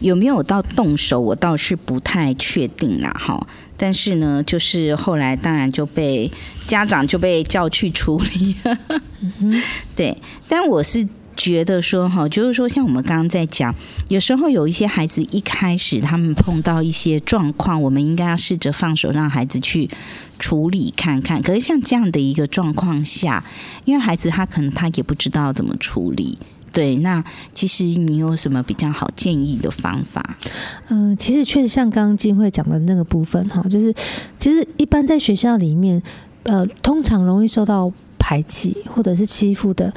[0.00, 1.20] 有没有到动手？
[1.20, 3.46] 我倒是不太确定啦，哈。
[3.76, 6.30] 但是呢，就是后来当然就被
[6.66, 8.54] 家长就被叫去处理。
[9.96, 10.16] 对，
[10.48, 13.74] 但我是觉得说，哈，就是说，像我们刚刚在讲，
[14.08, 19.90] 有时候有一些孩子一开始他们碰到一些状况，我们应该要试着放手，让孩子去
[20.38, 21.42] 处理看看。
[21.42, 23.44] 可是像这样的一个状况下，
[23.84, 26.38] 因为孩子他可能他也不知道怎么处理。
[26.72, 27.22] 对，那
[27.54, 30.36] 其实你有什么比较好建议的方法？
[30.88, 33.94] 嗯、其实确实像刚刚金慧讲的那个部分哈，就是
[34.38, 36.02] 其实一般在学校里面，
[36.44, 39.92] 呃，通常容易受到排挤或者是欺负的。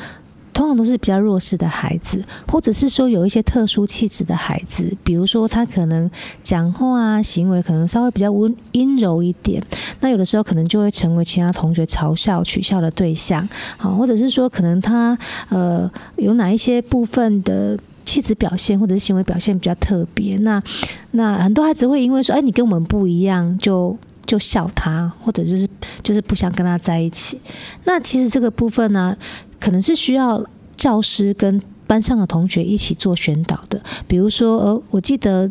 [0.55, 6.09] 通常都是比较弱势的孩子，或者是说有一些特殊气质的孩子，比如说他可能
[6.41, 9.61] 讲话啊、行为可能稍微比较温阴柔一点，
[9.99, 13.47] 那有的时候可能就会成为其他同学嘲笑、取笑的对象。
[13.75, 15.17] 好，或者是说可能他
[15.49, 20.63] 呃有哪一些部分的气质表现或者是行为表现比较特别，那
[21.11, 25.67] 那很多孩子会因为说，哎，你跟我们不一样，就就笑他，或者就是
[26.03, 27.39] 就是不想跟他在一起。
[27.83, 29.15] 那其实这个部分呢，
[29.59, 30.43] 可能是需要
[30.75, 35.49] 教师跟班上的同学一起做宣导的，比如说，呃，我记得。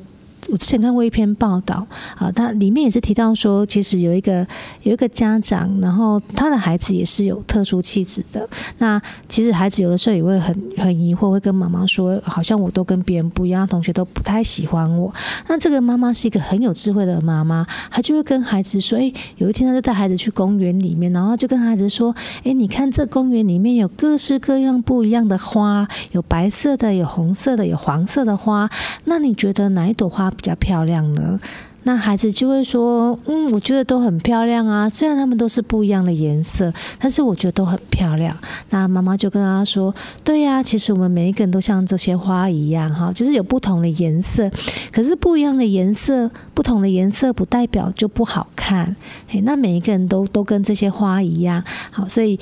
[0.50, 4.46] 我之前看过一篇报道啊，它里面也是提到说，其实有一个
[4.83, 8.46] 有一个家长，然后他的孩子也是有特殊气质的。
[8.78, 15.12] 那其实孩子有的时候也会很很疑惑，会跟妈妈说，好像我都跟别人不一样，同学都不太喜欢我。
[15.48, 28.68] 那这个妈妈是一个很有智慧的妈妈，她就会跟孩子说，诶，有一天她就带孩子去公园里面，然后就跟孩子说，诶，你看这公园里面有各式各样不一样的花，有白色的，有红色的，有黄色的花，
[29.04, 31.40] 那你觉得哪一朵花比较漂亮呢？
[31.87, 34.88] 那孩子就会说：“嗯，我觉得都很漂亮啊。
[34.88, 38.35] 虽然他们都是不一样的颜色，但是我觉得都很漂亮。”
[38.70, 39.94] 那妈妈就跟他说
[40.25, 44.51] ：“对呀，其实我们每一个人都像这些花一样，哈，就是有不同的颜色。
[44.90, 48.97] 可是不一样的颜色，不同的颜色不代表就不好看。
[49.29, 52.40] 嘿，那每一个人都都跟这些花一样，好，所以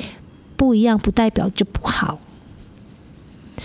[0.56, 2.16] 不一样不代表就不好。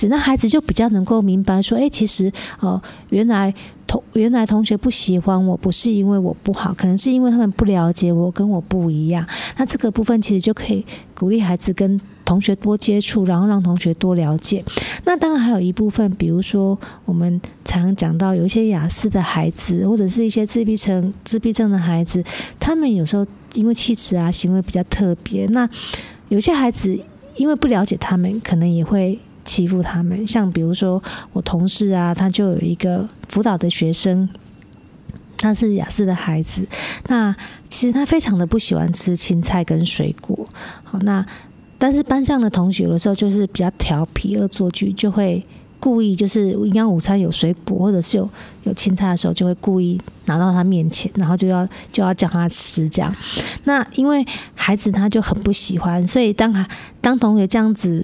[0.05, 2.79] 那孩子就比较能够明白说：哎，其实哦，
[3.09, 3.51] 原来。”
[3.87, 9.25] 同原来同学不喜欢我，不是因为我不好，可能是因为他们不了解我，跟我不一样。
[9.55, 14.61] 那这个部分其实就可以鼓励孩子跟同学多接触，然后让同学多了解。
[15.05, 22.21] 那当然还有一部分，比如说我们常讲到有一些雅思的孩子，或者是一些自闭症自闭症的孩子，
[22.59, 25.69] 他们有时候因为气质啊行为比较特别，那
[26.27, 26.99] 有些孩子
[27.37, 29.17] 因为不了解他们，可能也会。
[29.47, 30.27] 欺负他们。
[30.27, 31.01] 像比如说
[31.33, 34.29] 我同事啊，他就有一个辅导的学生，
[35.37, 36.67] 他是雅思的孩子，
[37.07, 37.35] 那
[37.67, 40.47] 其实他非常的不喜欢吃青菜跟水果。
[40.83, 41.25] 好，那
[41.79, 45.43] 但是班上的同学有的时候就是比较调皮恶作剧，就会。
[45.79, 48.27] 故意就是营养午餐有水果或者是有
[48.63, 53.15] 有青菜的时候，就会故意拿到他面前，然后就要就要叫他吃这样。
[53.65, 56.67] 那因为孩子他就很不喜欢，所以当他
[56.99, 58.03] 当同学这样子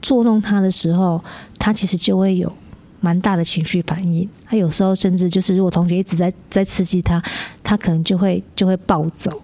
[0.00, 1.22] 捉弄他的时候，
[1.58, 2.52] 他其实就会有
[3.00, 4.28] 蛮大的情绪反应。
[4.46, 7.22] 他有时候甚至就是如果同学一直在在刺激他，
[7.62, 9.42] 他可能就会就会暴走。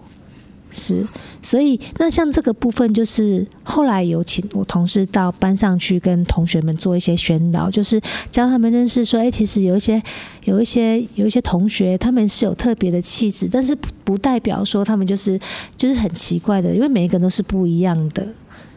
[0.71, 1.03] 是，
[1.41, 7.99] 所以那像这个部分，就是后来有请我同事到班上去跟同学们做一些宣导，就是
[8.31, 10.03] 教他们认识说，哎，其实有一些、
[10.45, 15.41] 有一些、有一些同学，他们是有特别的气质，但是不不代表说他们就是
[15.75, 18.27] 就是很奇怪的，因为每一个人都是不一样的。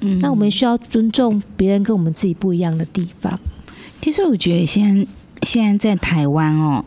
[0.01, 3.39] 嗯，那我们需要尊重别人跟我们自己不一样的地方。
[4.01, 5.07] 其实我觉得现在
[5.43, 6.83] 现在在台湾哦。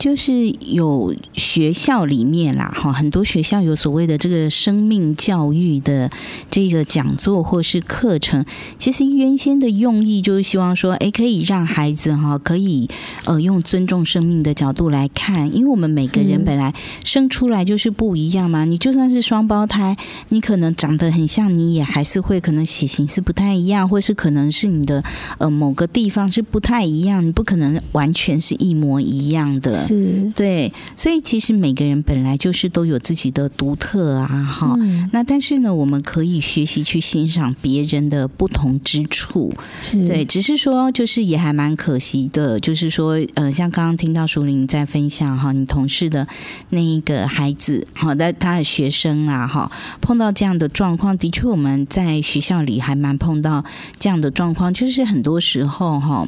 [0.00, 6.10] 就是有学校里面啦，哈，很多学校有所谓的这个生命教育的
[6.50, 8.42] 这个讲座或是课程。
[8.78, 12.88] 其实原先的用意就是希望说，诶，可以让孩子哈，可以
[13.26, 16.72] 呃用尊重生命的角度来看，因为我们每个人本来
[17.04, 18.64] 生出来就是不一样嘛。
[18.64, 19.94] 你就算是双胞胎，
[20.30, 25.04] 你可能长得很像，你也还是会可能血型是不太一样，或是可能是你的
[25.36, 29.89] 呃某个地方是不太一样，你不可能完全是一模一样的。
[29.90, 35.08] 是对，所以其实每个人本来就是都有自己的独特啊，哈、嗯。
[35.12, 40.24] 那但是呢，我们可以学习去欣赏别人的不同之处，是对。
[40.24, 46.26] 只是说，就是也还蛮可惜的，就是说，呃，像刚刚听到淑玲在分享哈，你同事的
[46.68, 49.70] 那一个孩子，好的，他的学生啊，哈，
[50.00, 53.64] 碰到这样的状况，的确我们在学校里还蛮碰到
[53.98, 56.26] 这样的状况，就是很多时候哈，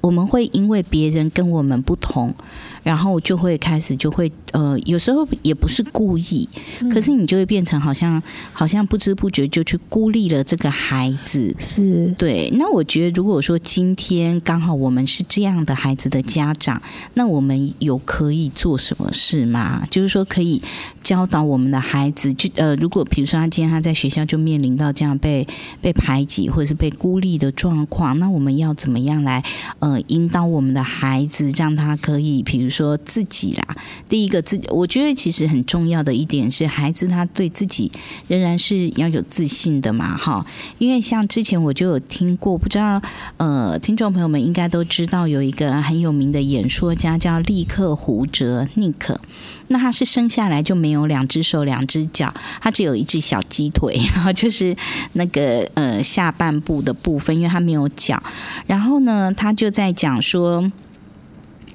[0.00, 2.34] 我们会因为别人跟我们不同。
[2.82, 6.48] 然后就会开始就会呃，有时候也不是故意，
[6.90, 8.20] 可是你就会变成好像
[8.52, 11.54] 好像不知不觉就去孤立了这个孩子。
[11.58, 12.50] 是对。
[12.54, 16.80] 那我觉得，如果说今天刚好我们是这样的孩子的家长，
[17.14, 19.86] 那我们有可以做什么事吗？
[19.90, 20.62] 就是说可以
[21.02, 25.46] 教导我们的孩子，就呃，如果比如说他今天他在学校就面临到这样被
[25.82, 29.44] 被排挤或者是被孤立的状况，那我们要怎么样来
[29.80, 32.69] 呃引导我们的孩子，让他可以比如。
[32.70, 33.76] 说自己啦，
[34.08, 37.90] 第一个自己，我觉得其实很重要的一点是，孩子他对自己
[38.28, 40.46] 仍然是要有自信的嘛，哈。
[40.78, 43.02] 因为像之前我就有听过，不知道
[43.36, 49.20] 呃，听众朋友们应该都知道，有一个很有名的演说家叫立克胡哲尼克，
[49.68, 54.76] 那他是生下来就没有两只手两只脚，他只有一只小鸡腿， 然后就是
[55.14, 58.22] 那个呃下半部的部分，因为他没有脚。
[58.66, 60.70] 然后呢，他就在讲说。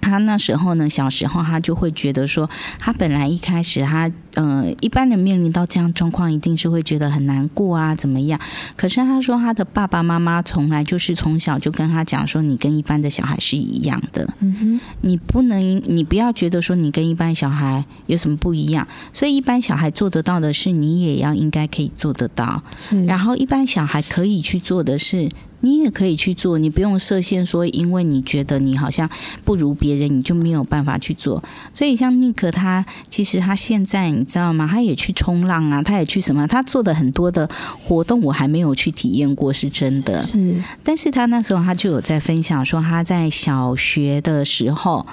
[0.06, 2.50] 他那时候呢，小时候他就会觉得说，
[2.80, 8.40] 他本来一开始他呃，一般人面临到这样状况，一定是会觉得很难过啊，怎么样？
[8.76, 22.62] 可是他说他的爸爸妈妈从来就是从小就跟他讲说，你跟一般的小孩是一样的，嗯哼，你不能，你不要觉得说你跟一般小孩有什么不一样，所以一般小孩做得到的事，你也要应该可以做得到，
[23.08, 25.30] 然后一般小孩可以去做的事。
[25.66, 29.10] 你也可以去做，你不用设限说，因为你觉得你好像
[29.44, 31.44] 不如别人，你就没有办法去做。
[31.74, 34.68] 所以像尼克他，其实他现在你知道吗？
[34.72, 36.46] 他也去冲浪啊，他也去什么？
[36.46, 37.50] 他做的很多的
[37.84, 40.22] 活动，我还没有去体验过，是真的。
[40.22, 45.04] 是，但是他那时候他就有在分享说，他在小学的时候，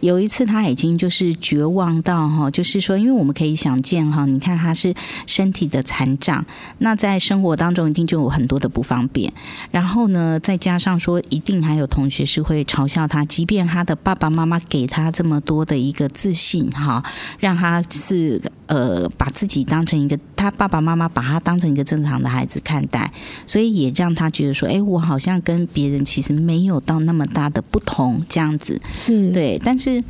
[0.00, 4.94] 有一次他已经就是绝望到哈，就是说，因为我们可以想见哈，你看他是
[5.26, 6.42] 身体的残障，
[6.78, 9.30] 那在生活当中一定就有很多的不方便，
[9.70, 9.97] 然后。
[9.98, 17.02] 后呢，再加上说，一定还有同学是会嘲笑他，即便他的爸爸妈妈给他这么多的一个自信，哈，
[17.40, 23.12] 让他是呃把自己当成一个，他爸爸妈妈把他当成一个正常的孩子看待，
[23.44, 30.00] 所以也让他觉得说，哎，我好像跟别人其实没有到那么大的不同，这样子是对，但是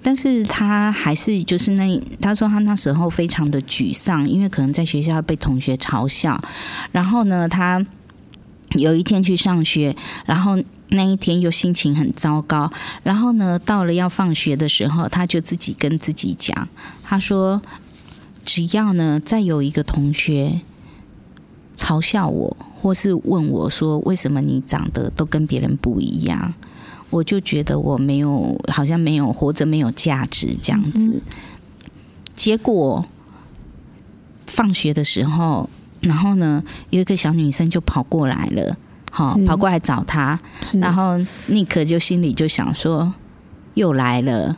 [0.00, 6.40] 但是他还是就是那，他说他那时候非常的沮丧，因为可能在学校被同学嘲笑，
[6.92, 7.84] 然后呢，他。
[8.74, 9.94] 有一天去上学，
[10.24, 10.58] 然后
[10.88, 12.70] 那一天又心情很糟糕，
[13.02, 16.68] 然后呢，到了要放学的时候，他就自己跟自己讲，
[17.02, 17.62] 他说
[18.44, 20.60] ：“只要呢，再有一个同学
[21.76, 26.54] 嘲笑我，或是问我说为什么你长得都跟别人不一样，
[27.10, 31.22] 我就觉得我没有，好像没有活着没有价值这样子。”
[32.34, 33.06] 结果
[34.46, 35.68] 放学的时候。
[36.02, 38.76] 然后呢，有一个小女生就跑过来了，
[39.10, 40.38] 好跑过来找他，
[40.80, 43.14] 然后尼克就心里就想说，
[43.74, 44.56] 又来了。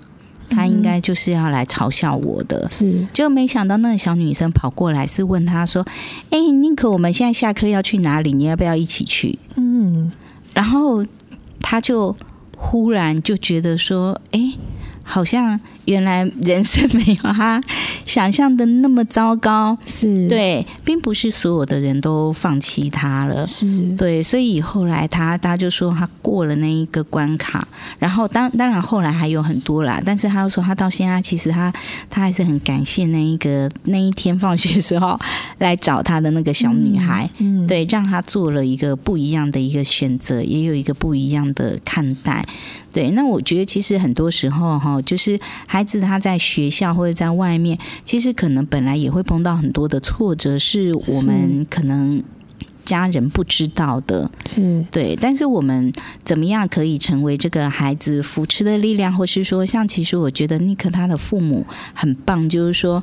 [0.51, 5.85] 他应该就是要来嘲笑我的，是，就没想到那个小女生跑过来是问他说
[6.29, 8.31] ：“哎，宁可，我们现在下课要去哪里？
[8.31, 10.13] 你要不要一起去？”嗯，
[10.53, 11.05] 然后
[11.61, 12.15] 他就
[12.57, 14.41] 忽然就觉得说：“哎，
[15.03, 17.62] 好像。”原来人生没有他
[18.07, 20.26] 想象的那么糟糕，是。
[20.28, 23.66] 对，并不是所有的人都放弃他了，是。
[23.97, 27.66] 对，所以后来他他就说他过了那一个关卡，
[27.99, 31.72] 然后当当然后来还有很多啦，但是他又说他到现在其实他
[32.09, 35.18] 他还是很感谢那一个那一天放学的时候
[35.59, 37.66] 来找他的那个小女孩，嗯，嗯。
[37.66, 42.45] 对，让他做了一个不一样的一个选择，也有一个不一样的看待，
[42.93, 45.39] 对，那我觉得其实很多时候哈，就是。
[45.75, 52.22] 孩子他在学校或者在外面，其实可能本来也会碰到很多的挫折，是我们可能
[52.85, 55.16] 家人不知道的，是对。
[55.20, 55.93] 但是我们
[56.24, 63.03] 怎么样可以成为这个孩子扶持的力量，或是说，像其实我觉得尼克他的父母很棒，就是说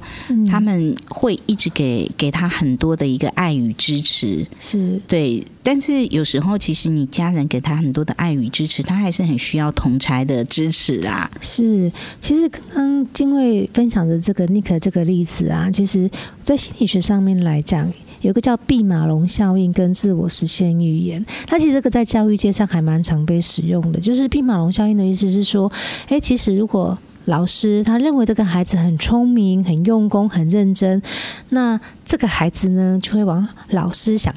[0.50, 5.46] 他们会一直给给他很多的一个爱与支持，是对。
[5.64, 11.30] 但是有时候，其实你家人给他很多的爱与支持，他还是很需要同才的支持啊。
[11.40, 16.10] 是，其实刚刚金卫分享的这个尼克这个例子啊，其实，
[16.42, 17.88] 在心理学上面来讲，
[18.22, 21.26] 有个叫毕马龙效应跟自我实现预言。
[21.46, 24.00] 它其实这个在教育界上还蛮常被使用的。
[24.00, 25.72] 就是毕马龙效应的意思是说，
[26.08, 31.02] 诶，其实如果老师他认为这个孩子很聪明、很用功、很认真，
[31.50, 34.34] 那这个孩子呢，就会往老师想，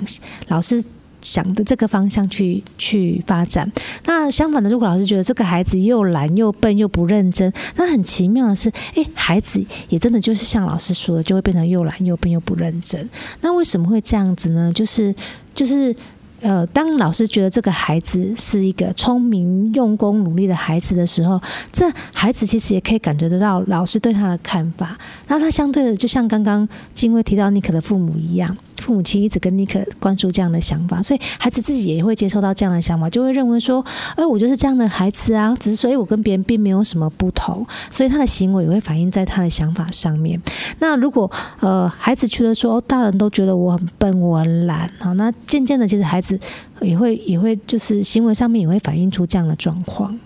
[0.49, 0.85] 老师。
[1.25, 3.71] 想的这个方向去去发展。
[4.05, 13.09] 那相反的，如果老师觉得这个孩子又懒又笨又不认真，那很奇妙的是，诶，孩子也真的就是像老师说的，就会变成又懒又笨又不认真。
[13.41, 14.71] 那为什么会这样子呢？
[14.73, 15.15] 就是
[15.55, 15.97] 就是。
[16.41, 21.41] 呃，当老师觉得这个孩子是一个聪明、用功、努力的孩子的时候，
[21.73, 24.99] 这孩子其实也可以感觉得到老师对他的看法。
[25.27, 33.85] 那他相对的，就像刚刚金威提到尼克的父母一样，父母亲一直跟尼克灌输这样的想法，所以孩子自己也会接受到这样的想法，就会认为说，
[34.17, 40.41] 哎，我就是这样的孩子啊，只是所以，我跟别人并没有什么不同，所以他的行为也会反映在他的想法上面。
[40.81, 46.39] 那如果呃，孩子觉得说，大人都觉得我很笨，我很懒，好，那渐渐的，其实孩子。
[46.81, 50.19] 也会也会就是行为上面也会反映出这样的状况，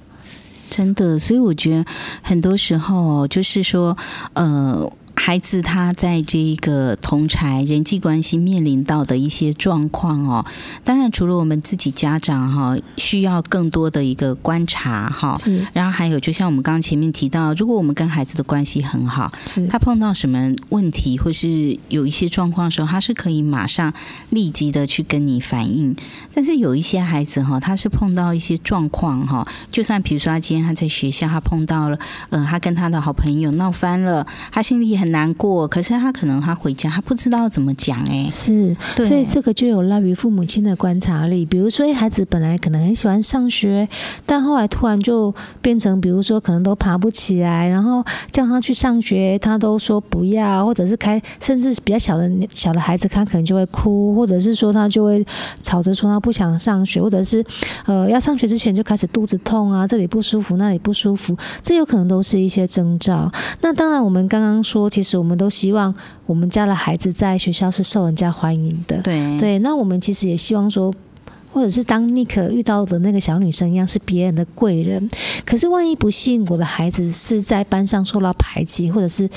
[0.68, 1.84] 真的，所以我觉得
[2.20, 3.96] 很多时候就是说，
[4.32, 4.90] 呃。
[5.18, 10.46] 孩子他在这一个同才人际关系面临到的一些状况哦，
[10.84, 15.36] 当然除了我们自己家长哈，需要更多的一个观察哈，
[15.72, 19.30] 然后还有就像我们刚刚前面提到，如果我们跟孩子的关系很好，
[19.68, 23.92] 他碰到什么问题或是有一些状况的时候，他是可以马上
[24.30, 25.94] 立即的去跟你反映。
[26.32, 31.98] 但是有一些孩子哈，他是碰到一些状况哈，就算比如说他今天他在学校他碰到了，
[32.30, 35.07] 呃，他跟他的好朋友闹翻了，他心里很。
[35.08, 41.44] 难过，可是他可能他回家，他不知道怎么讲哎，是，所以这个就有赖于父母亲的观察力。
[41.44, 43.88] 比如说，孩子本来可能很喜欢上学，
[44.26, 55.24] 但后来突然就变成，比如说可能都爬不起来，然后叫他去上学，他都说不要，或者是开，甚至比较小的小的孩子，他可能就会哭，或者是说他就会
[55.62, 57.44] 吵着说他不想上学，或者是
[57.86, 63.30] 呃要上学之前就开始肚子痛啊，这里不舒服，那里不舒服，这有可能都是一些征兆。
[63.60, 64.88] 那当然，我们刚刚说。
[64.98, 65.94] 其实我们都希望
[66.26, 69.00] 我们家的孩子在学校是受人家欢迎的。
[69.00, 70.92] 对对，那我们其实也希望说，
[71.52, 75.08] 或者是当尼克遇到的那个小女生一样，是别人的贵人。
[75.46, 79.30] 可是万一不幸我的孩子是在班上受到排挤，或者是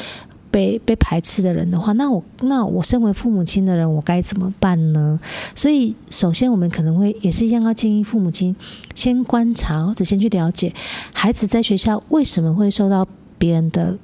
[0.50, 5.20] 被被排斥的人的话，那我那我身为父母亲的人，我该怎么办呢？
[5.54, 8.56] 所以，首先我们可能会也是一样，要建议父母亲
[8.96, 10.74] 先观察或者先去了解
[11.14, 13.08] 孩子在学校为什么会受到
[13.38, 13.96] 别人的。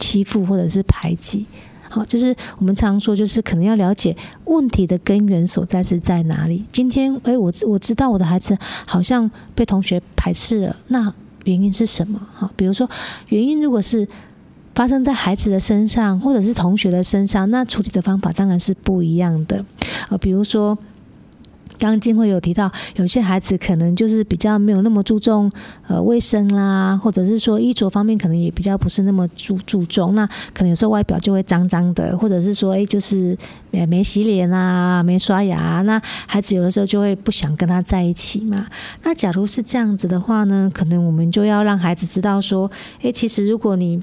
[0.00, 1.44] 欺负或者是排挤，
[1.88, 6.64] 好，就是我们常说，就是可能要了解问题的根源所在是在哪里。
[6.72, 11.12] 今天，诶，我我知道我的孩子好像被同学排斥了，那
[11.44, 12.18] 原因是什么？
[12.32, 12.88] 好，比如说
[13.28, 14.08] 原因如果是
[14.74, 19.64] 发生在孩子的身上，或者是同学的身上，那处理的方法当然是不一样的。
[20.08, 20.76] 啊，比如说。
[21.80, 25.50] 刚刚静慧有提到，有些孩子可能就是比较没有那么注重
[25.88, 33.36] 呃卫生啦，或者是说衣着方面可能也比较不是那么注注重，那可能有时候外表就会脏脏的，或者是说哎就是
[33.70, 38.66] 没没洗脸啊，没刷牙，那孩子有的时候就会不想跟他在一起嘛。
[39.02, 42.70] 那假如是这样子的话呢，可能我们就要让孩子知道说，
[43.00, 44.02] 哎，其实如果你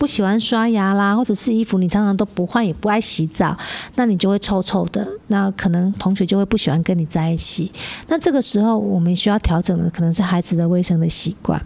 [0.00, 3.54] 不喜欢刷牙啦，或者是衣服你常常都不换，也不爱洗澡，
[3.96, 5.06] 那你就会臭臭的。
[5.26, 7.70] 那可能同学就会不喜欢跟你在一起。
[8.08, 11.60] 那这个时候我们需要调整的可能是孩子的卫生的习惯。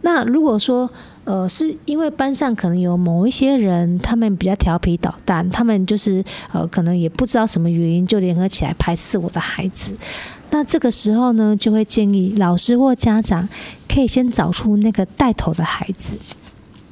[0.00, 0.90] 那如果说
[1.22, 9.92] 呃是因为班上可能有某一些人，他们比较调皮捣蛋，他们就是呃可能也不知道什么原因就联合起来排斥我的孩子。
[10.50, 13.48] 那这个时候呢，就会建议老师或家长
[13.88, 16.18] 可以先找出那个带头的孩子，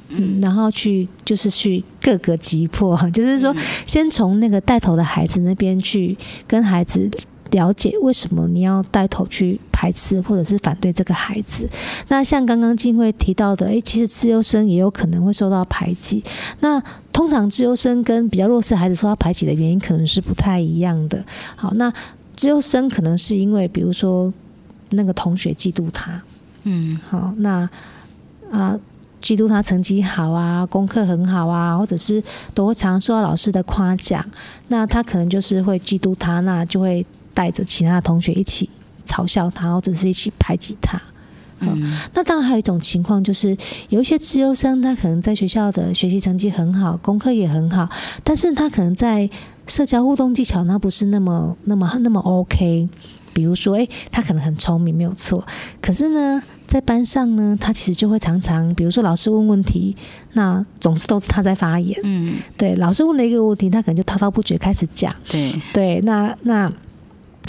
[0.09, 3.55] 嗯，然后去就是去各个击破， 就是说
[3.85, 7.09] 先从那个带头的孩子那边去跟孩子
[7.51, 11.67] 了解为什么你要带头去排斥或者是反对这个孩子。
[12.09, 16.23] 那像刚刚静慧提到的，诶，其实资优生也有可能会受到排挤。
[16.59, 16.81] 那
[17.11, 21.23] 通常资优生跟比较弱势孩子受到排挤的原因可能是不太一样的。
[21.55, 21.91] 好，那。
[22.35, 24.33] 资优生可能是因为，比如说
[24.91, 26.23] 那个同学嫉妒他，
[26.63, 27.69] 嗯，好，那
[28.49, 28.79] 啊，
[29.21, 34.25] 嫉妒他成绩好啊，功课很好啊，或者是都会常受到老师的夸奖，
[34.69, 38.69] 那他可能就是会嫉妒他，那就会带着其他的同学一起
[39.05, 41.01] 嘲笑他，或者是一起排挤他。
[41.59, 43.57] 嗯，那当然还有一种情况，就是
[43.89, 47.89] 有一些资优生，他可能在学校的学习成绩很好，功课也很好，
[48.23, 49.29] 但是他可能在
[49.67, 52.87] 社交互动技巧，那不是那么、那么、那么 OK。
[53.31, 55.45] 比如说，诶，他可能很聪明，没有错。
[55.79, 59.95] 可是呢，在班上呢，他其实就会常常，比如说老师问问题，
[60.33, 61.99] 那总是都是他在发言。
[62.03, 65.11] 嗯，对，老师问了一个问题，他可能就滔滔不绝开始讲。
[65.27, 66.71] 对，对，那那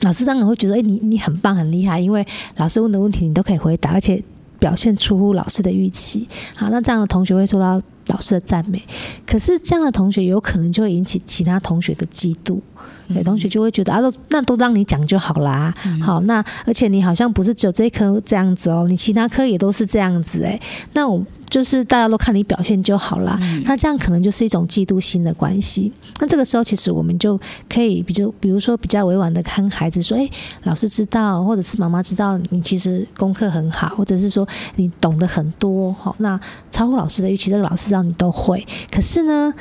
[0.01, 4.23] 老师当然会觉得，诶，你你很棒，很厉害，因为老师问的问题你都可以回答，而且
[4.59, 6.27] 表现出乎老师的预期。
[6.57, 7.81] 好，那这样的同学会受到。
[8.11, 8.83] 老师的赞美，
[9.27, 12.61] 可是这样的同学有可能就会引起其他同学的嫉妒，
[13.09, 15.75] 有同学就会觉得啊，都那都让你讲就好啦。
[16.03, 20.61] 好，那而且你好像不是只有这一科这样子哦，你其他科也都是这样子诶。
[20.93, 21.25] 那我。
[21.51, 25.93] 就是大家都看你表现就好啦，嗯、那这样可能就是一种嫉妒心的关系。
[26.21, 27.39] 那这个时候，其实我们就
[27.69, 30.31] 可以，比如比如说比较委婉的看孩子说：“诶，
[30.63, 34.47] 老师知道，或者是妈妈知道，你其实功课很好，或者是说
[34.77, 36.39] 你懂得很多，好，那
[36.71, 38.65] 超乎老师的预期，这个老师让你都会。
[38.91, 39.53] 可是呢，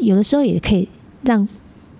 [0.00, 0.88] 有的时候也可以
[1.22, 1.48] 让。”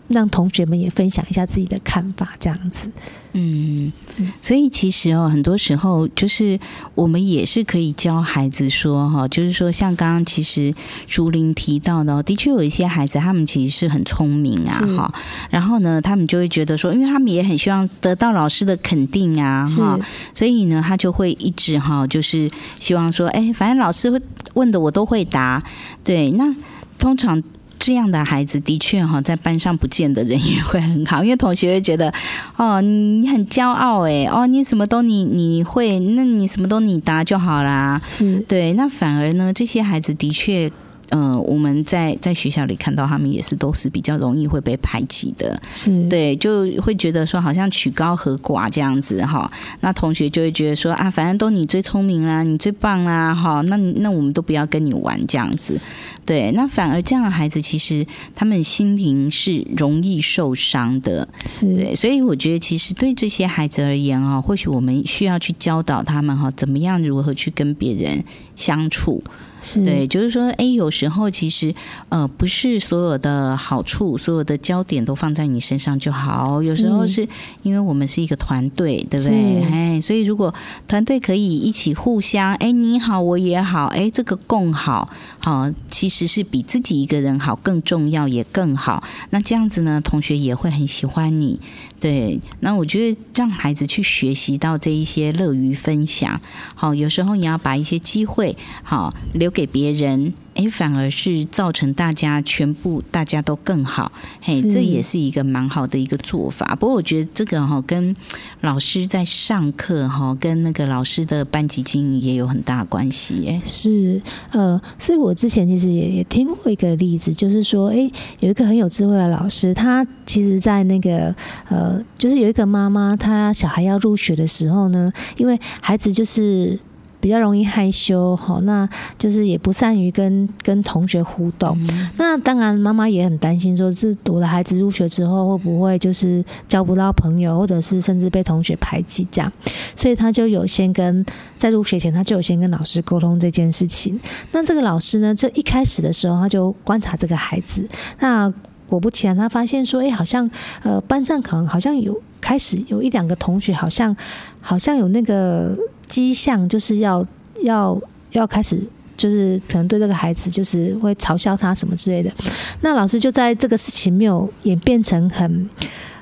[0.09, 2.91] 让同学们也分享一下自己的看法，这样子。
[3.33, 3.93] 嗯，
[4.41, 6.59] 所以其实哦，很多时候就是
[6.95, 10.75] 我们也是可以教孩子说哈，就是说像刚刚其实
[11.07, 15.15] 竹林提到的，的确有一些孩子他们其实是很聪明啊哈，
[15.51, 20.01] 然后呢，他们就会觉得说，因为他们也很希望得到老师的肯定啊哈，
[20.35, 24.21] 所以呢，他就会一直哈，就是希望说，哎，反正老师会
[24.55, 25.63] 问的我都会答，
[26.03, 26.53] 对，那
[26.99, 27.41] 通常。
[27.79, 32.13] 这样的孩子的确哈，在班上不见得人缘会很好，因为同学会觉得
[32.57, 38.01] 哦，你很骄傲哎，哦，你什么都你你会，那你什么都你答就好啦。
[38.11, 40.71] 是对，那反而呢，这些孩子的确。
[41.11, 49.51] 嗯、呃，我们在在学校里看到他们也是都是比较容易会被排挤的，是对，就会觉得说好像曲高和寡这样子哈。
[49.81, 55.81] 那同学就会觉得说啊，反正都你最聪明啦，你最棒啦哈，那那我们都不要跟你玩这样子。
[56.27, 61.95] 对，那反而这样的孩子其实他们心灵是容易受伤的，是对。
[61.95, 68.23] 所以我觉得其实对这些孩子而言啊，或许我们需要去教导他们哈，怎么样如何去跟别人
[68.55, 69.23] 相处。
[69.61, 71.75] 是对，就是说，哎，有时候其实，
[72.09, 76.63] 呃，不是所有的好处，所有的焦点都放在你身上就好。
[76.63, 77.27] 有时候是
[77.63, 79.63] 因为我们是一个团队，对不对？
[79.65, 80.55] 哎，所以如果
[80.87, 85.09] 团队可以一起互相，哎，你好，我也好，哎，这个共好，
[85.41, 89.03] 好，其实是比自己一个人好更重要，也更好。
[89.31, 91.61] 那这样子呢，同学也会很喜欢你。
[92.01, 96.41] 对，那我觉得让孩子去学习到这一些乐于分享，
[96.75, 100.33] 好，有时候你要把一些机会，好留给别人。
[100.59, 106.75] 哎，反而是造成大家全部大家都更好，嘿，这也是一个蛮好的一个做法。
[106.75, 108.15] 不过我觉得这个哈，跟
[108.63, 113.47] 老师在上课哈，跟那个老师的班级经营也有很大关系。
[113.47, 121.33] 哎，是呃，所以我之前其实也也听过一个例子，就是说，哎，有一个很有智慧的老师，他其实在那个
[121.69, 126.77] 呃，就是有一个妈妈，她小孩要入学的时候呢，因为孩子就是。
[127.21, 128.89] 比较容易害羞，好，那
[129.19, 131.77] 就是也不善于跟跟同学互动。
[131.91, 139.53] 嗯、那当然，妈妈也很担心，说是我的孩子入学之后会不会就是交不到朋友，或者是甚至被同学排挤这样。
[139.97, 141.25] 所以他就有先跟
[141.57, 144.19] 在入学前，他就有先跟老师沟通这件事情。
[144.53, 147.87] 那这个老师呢，这一开始的时候，他就观察这个孩子。
[148.21, 148.53] 那
[148.87, 150.49] 果不其然，他发现说，哎，好像
[150.83, 154.17] 呃班上可能好像有开始有一两个同学，好像
[154.61, 155.77] 好像有那个。
[156.09, 157.25] 迹象就是要
[157.63, 158.01] 要
[158.33, 158.81] 要开始
[159.17, 162.33] 就是可能对这个孩子就是会嘲笑他什么之类的。
[162.81, 165.69] 那老师就在这个事情没有演变成很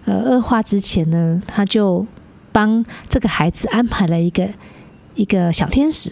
[0.04, 2.06] 呃恶化之前呢，他就
[2.52, 4.48] 帮这个孩子安排了一个
[5.14, 6.10] 一个小天使。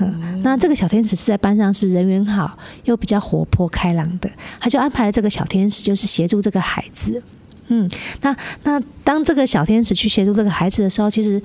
[0.00, 4.30] 嗯，那这个小天使是在班上是人缘好又比较活泼开朗的，
[4.60, 7.20] 他就安排了这个小天使，就是协助这个孩子。
[7.68, 7.90] 嗯，
[8.22, 11.40] 那那当这个小天使去协助这个孩子的时候，其实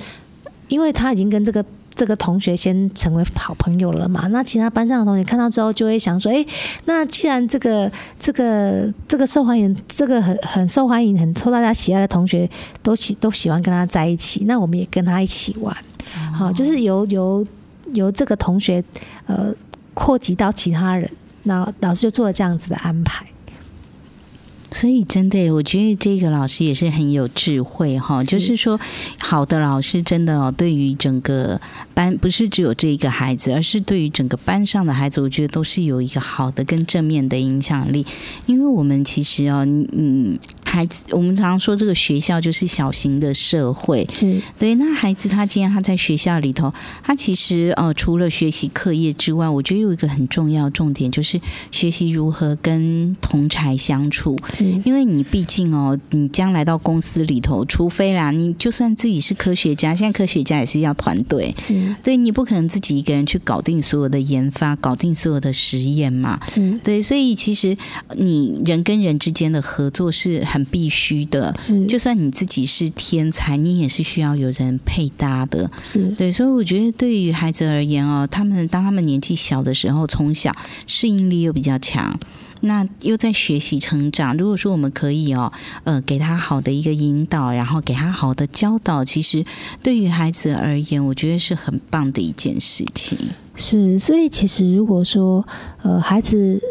[0.74, 6.44] 因为他已经跟这个这个同学先成为好朋友了嘛，那其他班上的同学看到之后就会想说，哎，
[6.86, 12.50] 那既然这个这个这个受欢迎，这个很很受欢迎、很受大家喜爱的同学
[12.82, 15.76] 都喜都喜欢跟他在一起，那我们也跟他一起玩，
[16.34, 17.46] 好，就是由由。
[17.94, 18.84] 由这个同学，
[19.28, 19.54] 呃，
[19.94, 21.08] 扩及到其他人，
[21.44, 23.24] 那老师就做了这样子的安排。
[24.74, 28.24] 所以真的，我觉得这个老师也是很有智慧哈。
[28.24, 28.80] 就是说，
[29.18, 31.62] 好的老师真的哦，对于整个
[31.94, 38.06] 班不是只有这一个孩子，而是对于整个班上的孩子，我觉得都是有一个好的跟正面的影响力。
[38.48, 40.38] 因为我们其实哦，嗯。
[40.74, 44.74] 孩子，我们常常说这个学校就是小型的社会，是对。
[44.74, 54.36] 那孩子他今天他在学校里头，他其实呃除了学习课业之外，我觉得有一个很重要重点就是学习如何跟同才相处。
[54.52, 66.40] 是，因为你毕竟哦，你将来到公司里头，除非啦，你就算自己是科学家，现在科学家也是要团队，是对，你不可能自己一个人去搞定所有的研发，搞定所有的实验嘛。
[66.50, 67.78] 是对，所以其实
[68.16, 70.63] 你人跟人之间的合作是很。
[70.66, 76.32] 必须的，是就算你自己是天才，你也是需要有人配搭的，是对。
[76.32, 80.56] 所以我觉得，对于孩子而言哦，他们当他们年纪小的时候，从小
[80.88, 82.18] 适应力又比较强，
[82.62, 84.36] 那又在学习成长。
[84.38, 85.52] 如果说我们可以哦，
[85.84, 89.46] 呃，给他好的一个引导，然后给他好的教导，其实
[89.82, 93.18] 对于孩子而言，我觉得是很棒的一件事情。
[93.56, 95.46] 是，所以其实如果说
[95.82, 96.62] 呃，孩子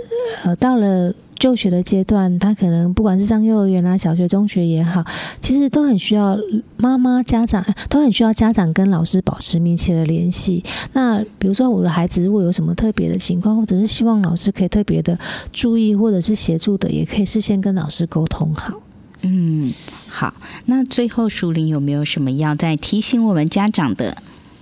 [0.44, 1.14] 呃到了。
[1.42, 5.04] 就学的阶段，他可能不管是上幼儿园啊、小学、中学也好，
[5.40, 6.38] 其实都很需要
[6.76, 10.62] 妈妈、家长都很需要家长跟老师保持密切的联系。
[10.92, 15.18] 那比如说，我的孩子如果有什么特别的情况，或者是希望老师可以特别的
[15.52, 18.80] 注意或者是协助的，也可以事先跟老师沟通好。
[19.22, 19.74] 嗯，
[20.06, 20.32] 好。
[20.66, 24.16] 那最后，淑玲有没有什么要再提醒我们家长的？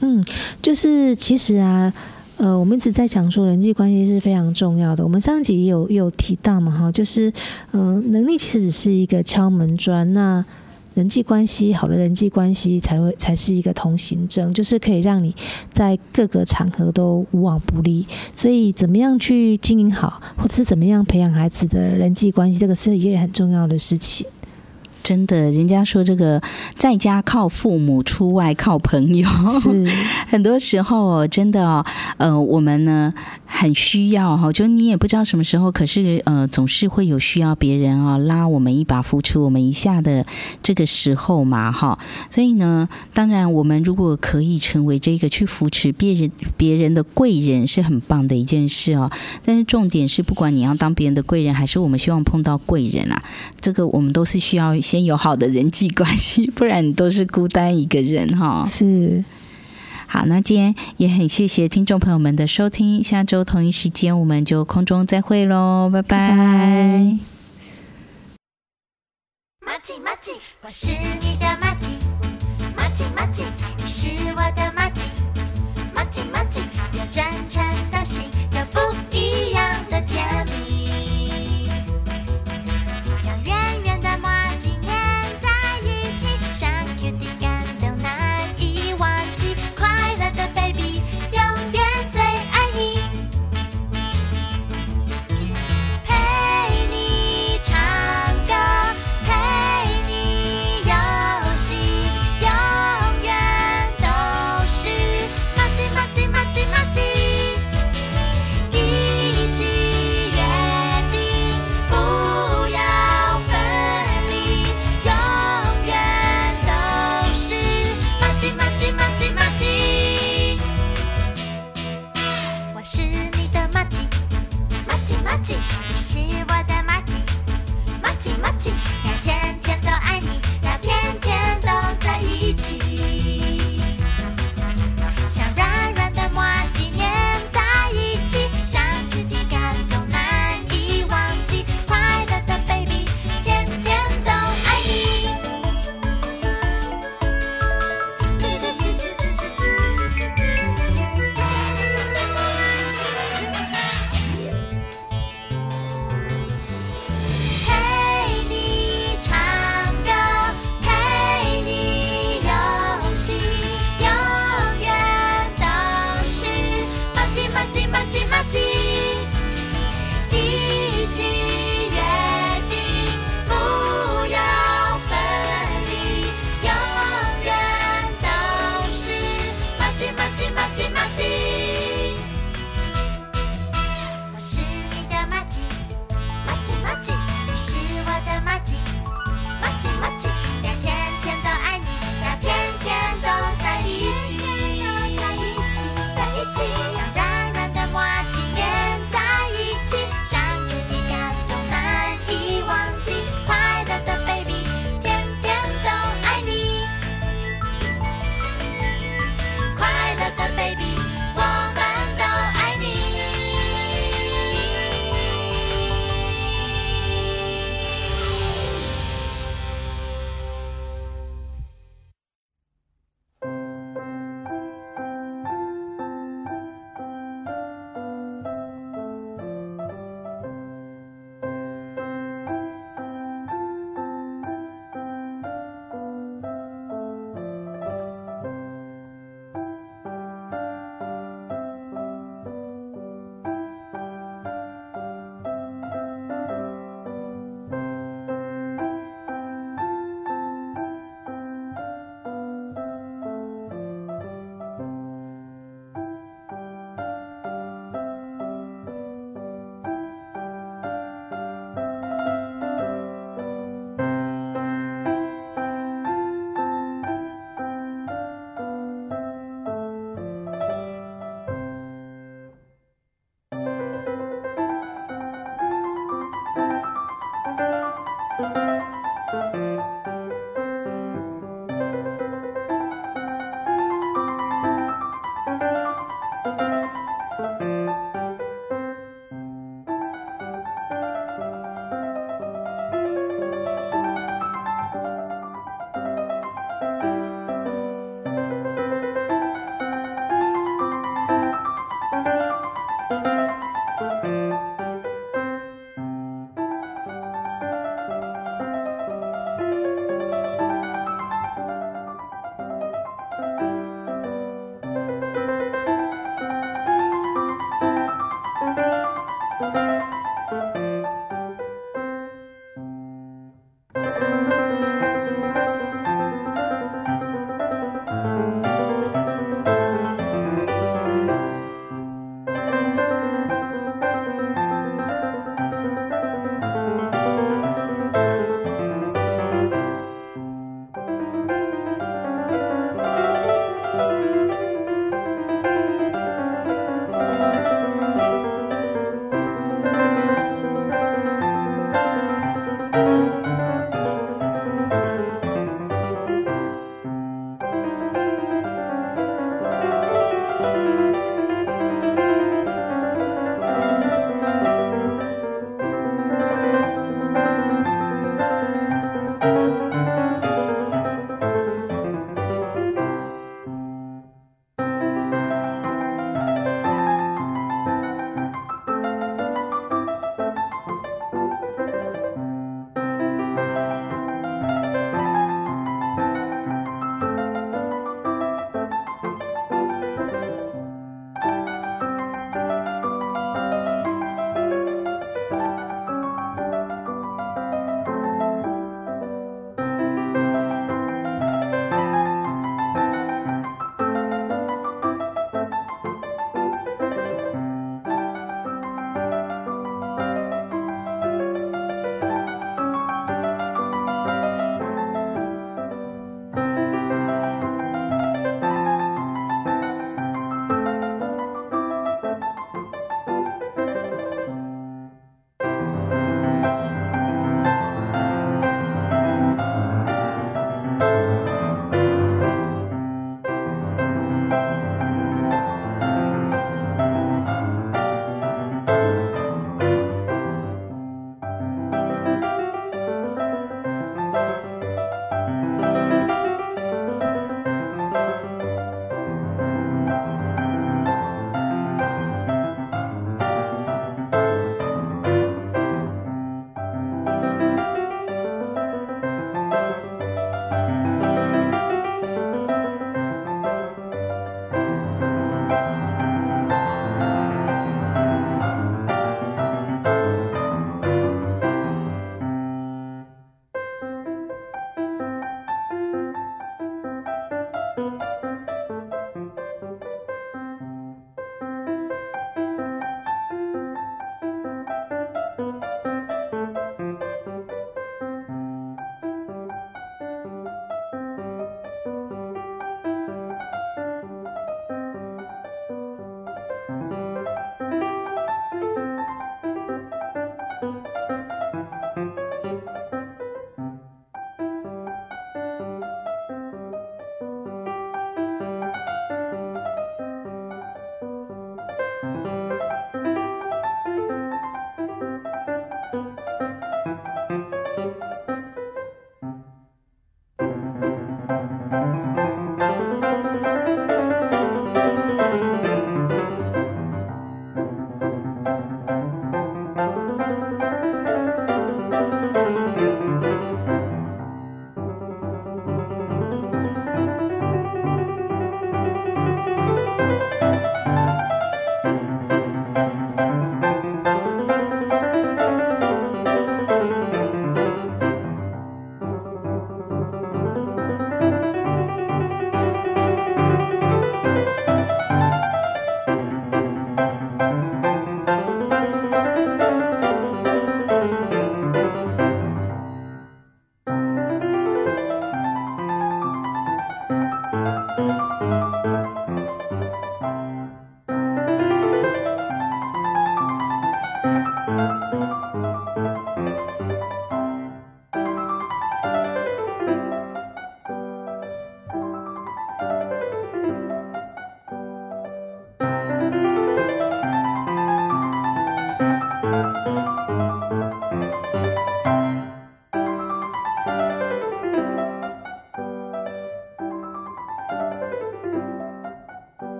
[0.00, 0.24] 嗯，
[0.62, 1.92] 就是其实啊。
[2.38, 5.04] 呃，我们一直在讲说人际关系是非常重要的。
[5.04, 7.32] 我们上集也有也有提到嘛，哈，就是
[7.72, 10.44] 嗯、能力其实只是一个敲门砖，那
[10.94, 15.34] 人际关系好的人际关系才会才是一个通行证，就是可以让你
[15.72, 18.04] 在各个场合都无往不利。
[18.34, 24.26] 所以，怎么样去经营好，或者是怎么样培养孩子的人际关系，这个是一件很重要的事情。
[25.02, 26.40] 真的，人家说这个
[26.76, 29.28] 在家靠父母，出外靠朋友。
[29.60, 29.86] 是
[30.30, 31.84] 很多时候哦，真的哦，
[32.18, 33.12] 呃，我们呢
[33.44, 40.24] 很需要哈，就你也不知道什么时候，可是呃，总是会有需要别人啊拉我们一把，扶持我们一下的
[40.62, 41.98] 这个时候嘛，哈。
[42.30, 49.10] 所以呢，当然我们如果可以成为这个去扶持别人别人的贵人，是很棒的一件事哦。
[49.44, 53.20] 但是重点是，不管你要当别人的贵人，还是我们希望碰到贵人啊，
[53.60, 54.72] 这个我们都是需要。
[54.92, 58.62] 先有好的人际关系， 不然你都是孤单一个人哈。
[58.68, 59.24] 是，
[60.06, 66.18] 好，那今天也很谢谢听众朋友们的收听，下周同一时间我们就空中再会喽，拜拜。
[69.64, 70.90] 麻吉麻吉，我是
[71.22, 71.88] 你的麻吉，
[72.76, 73.44] 麻吉麻吉，
[73.78, 75.04] 你是我的麻吉，
[75.94, 76.60] 麻吉麻吉，
[76.98, 77.71] 要真诚。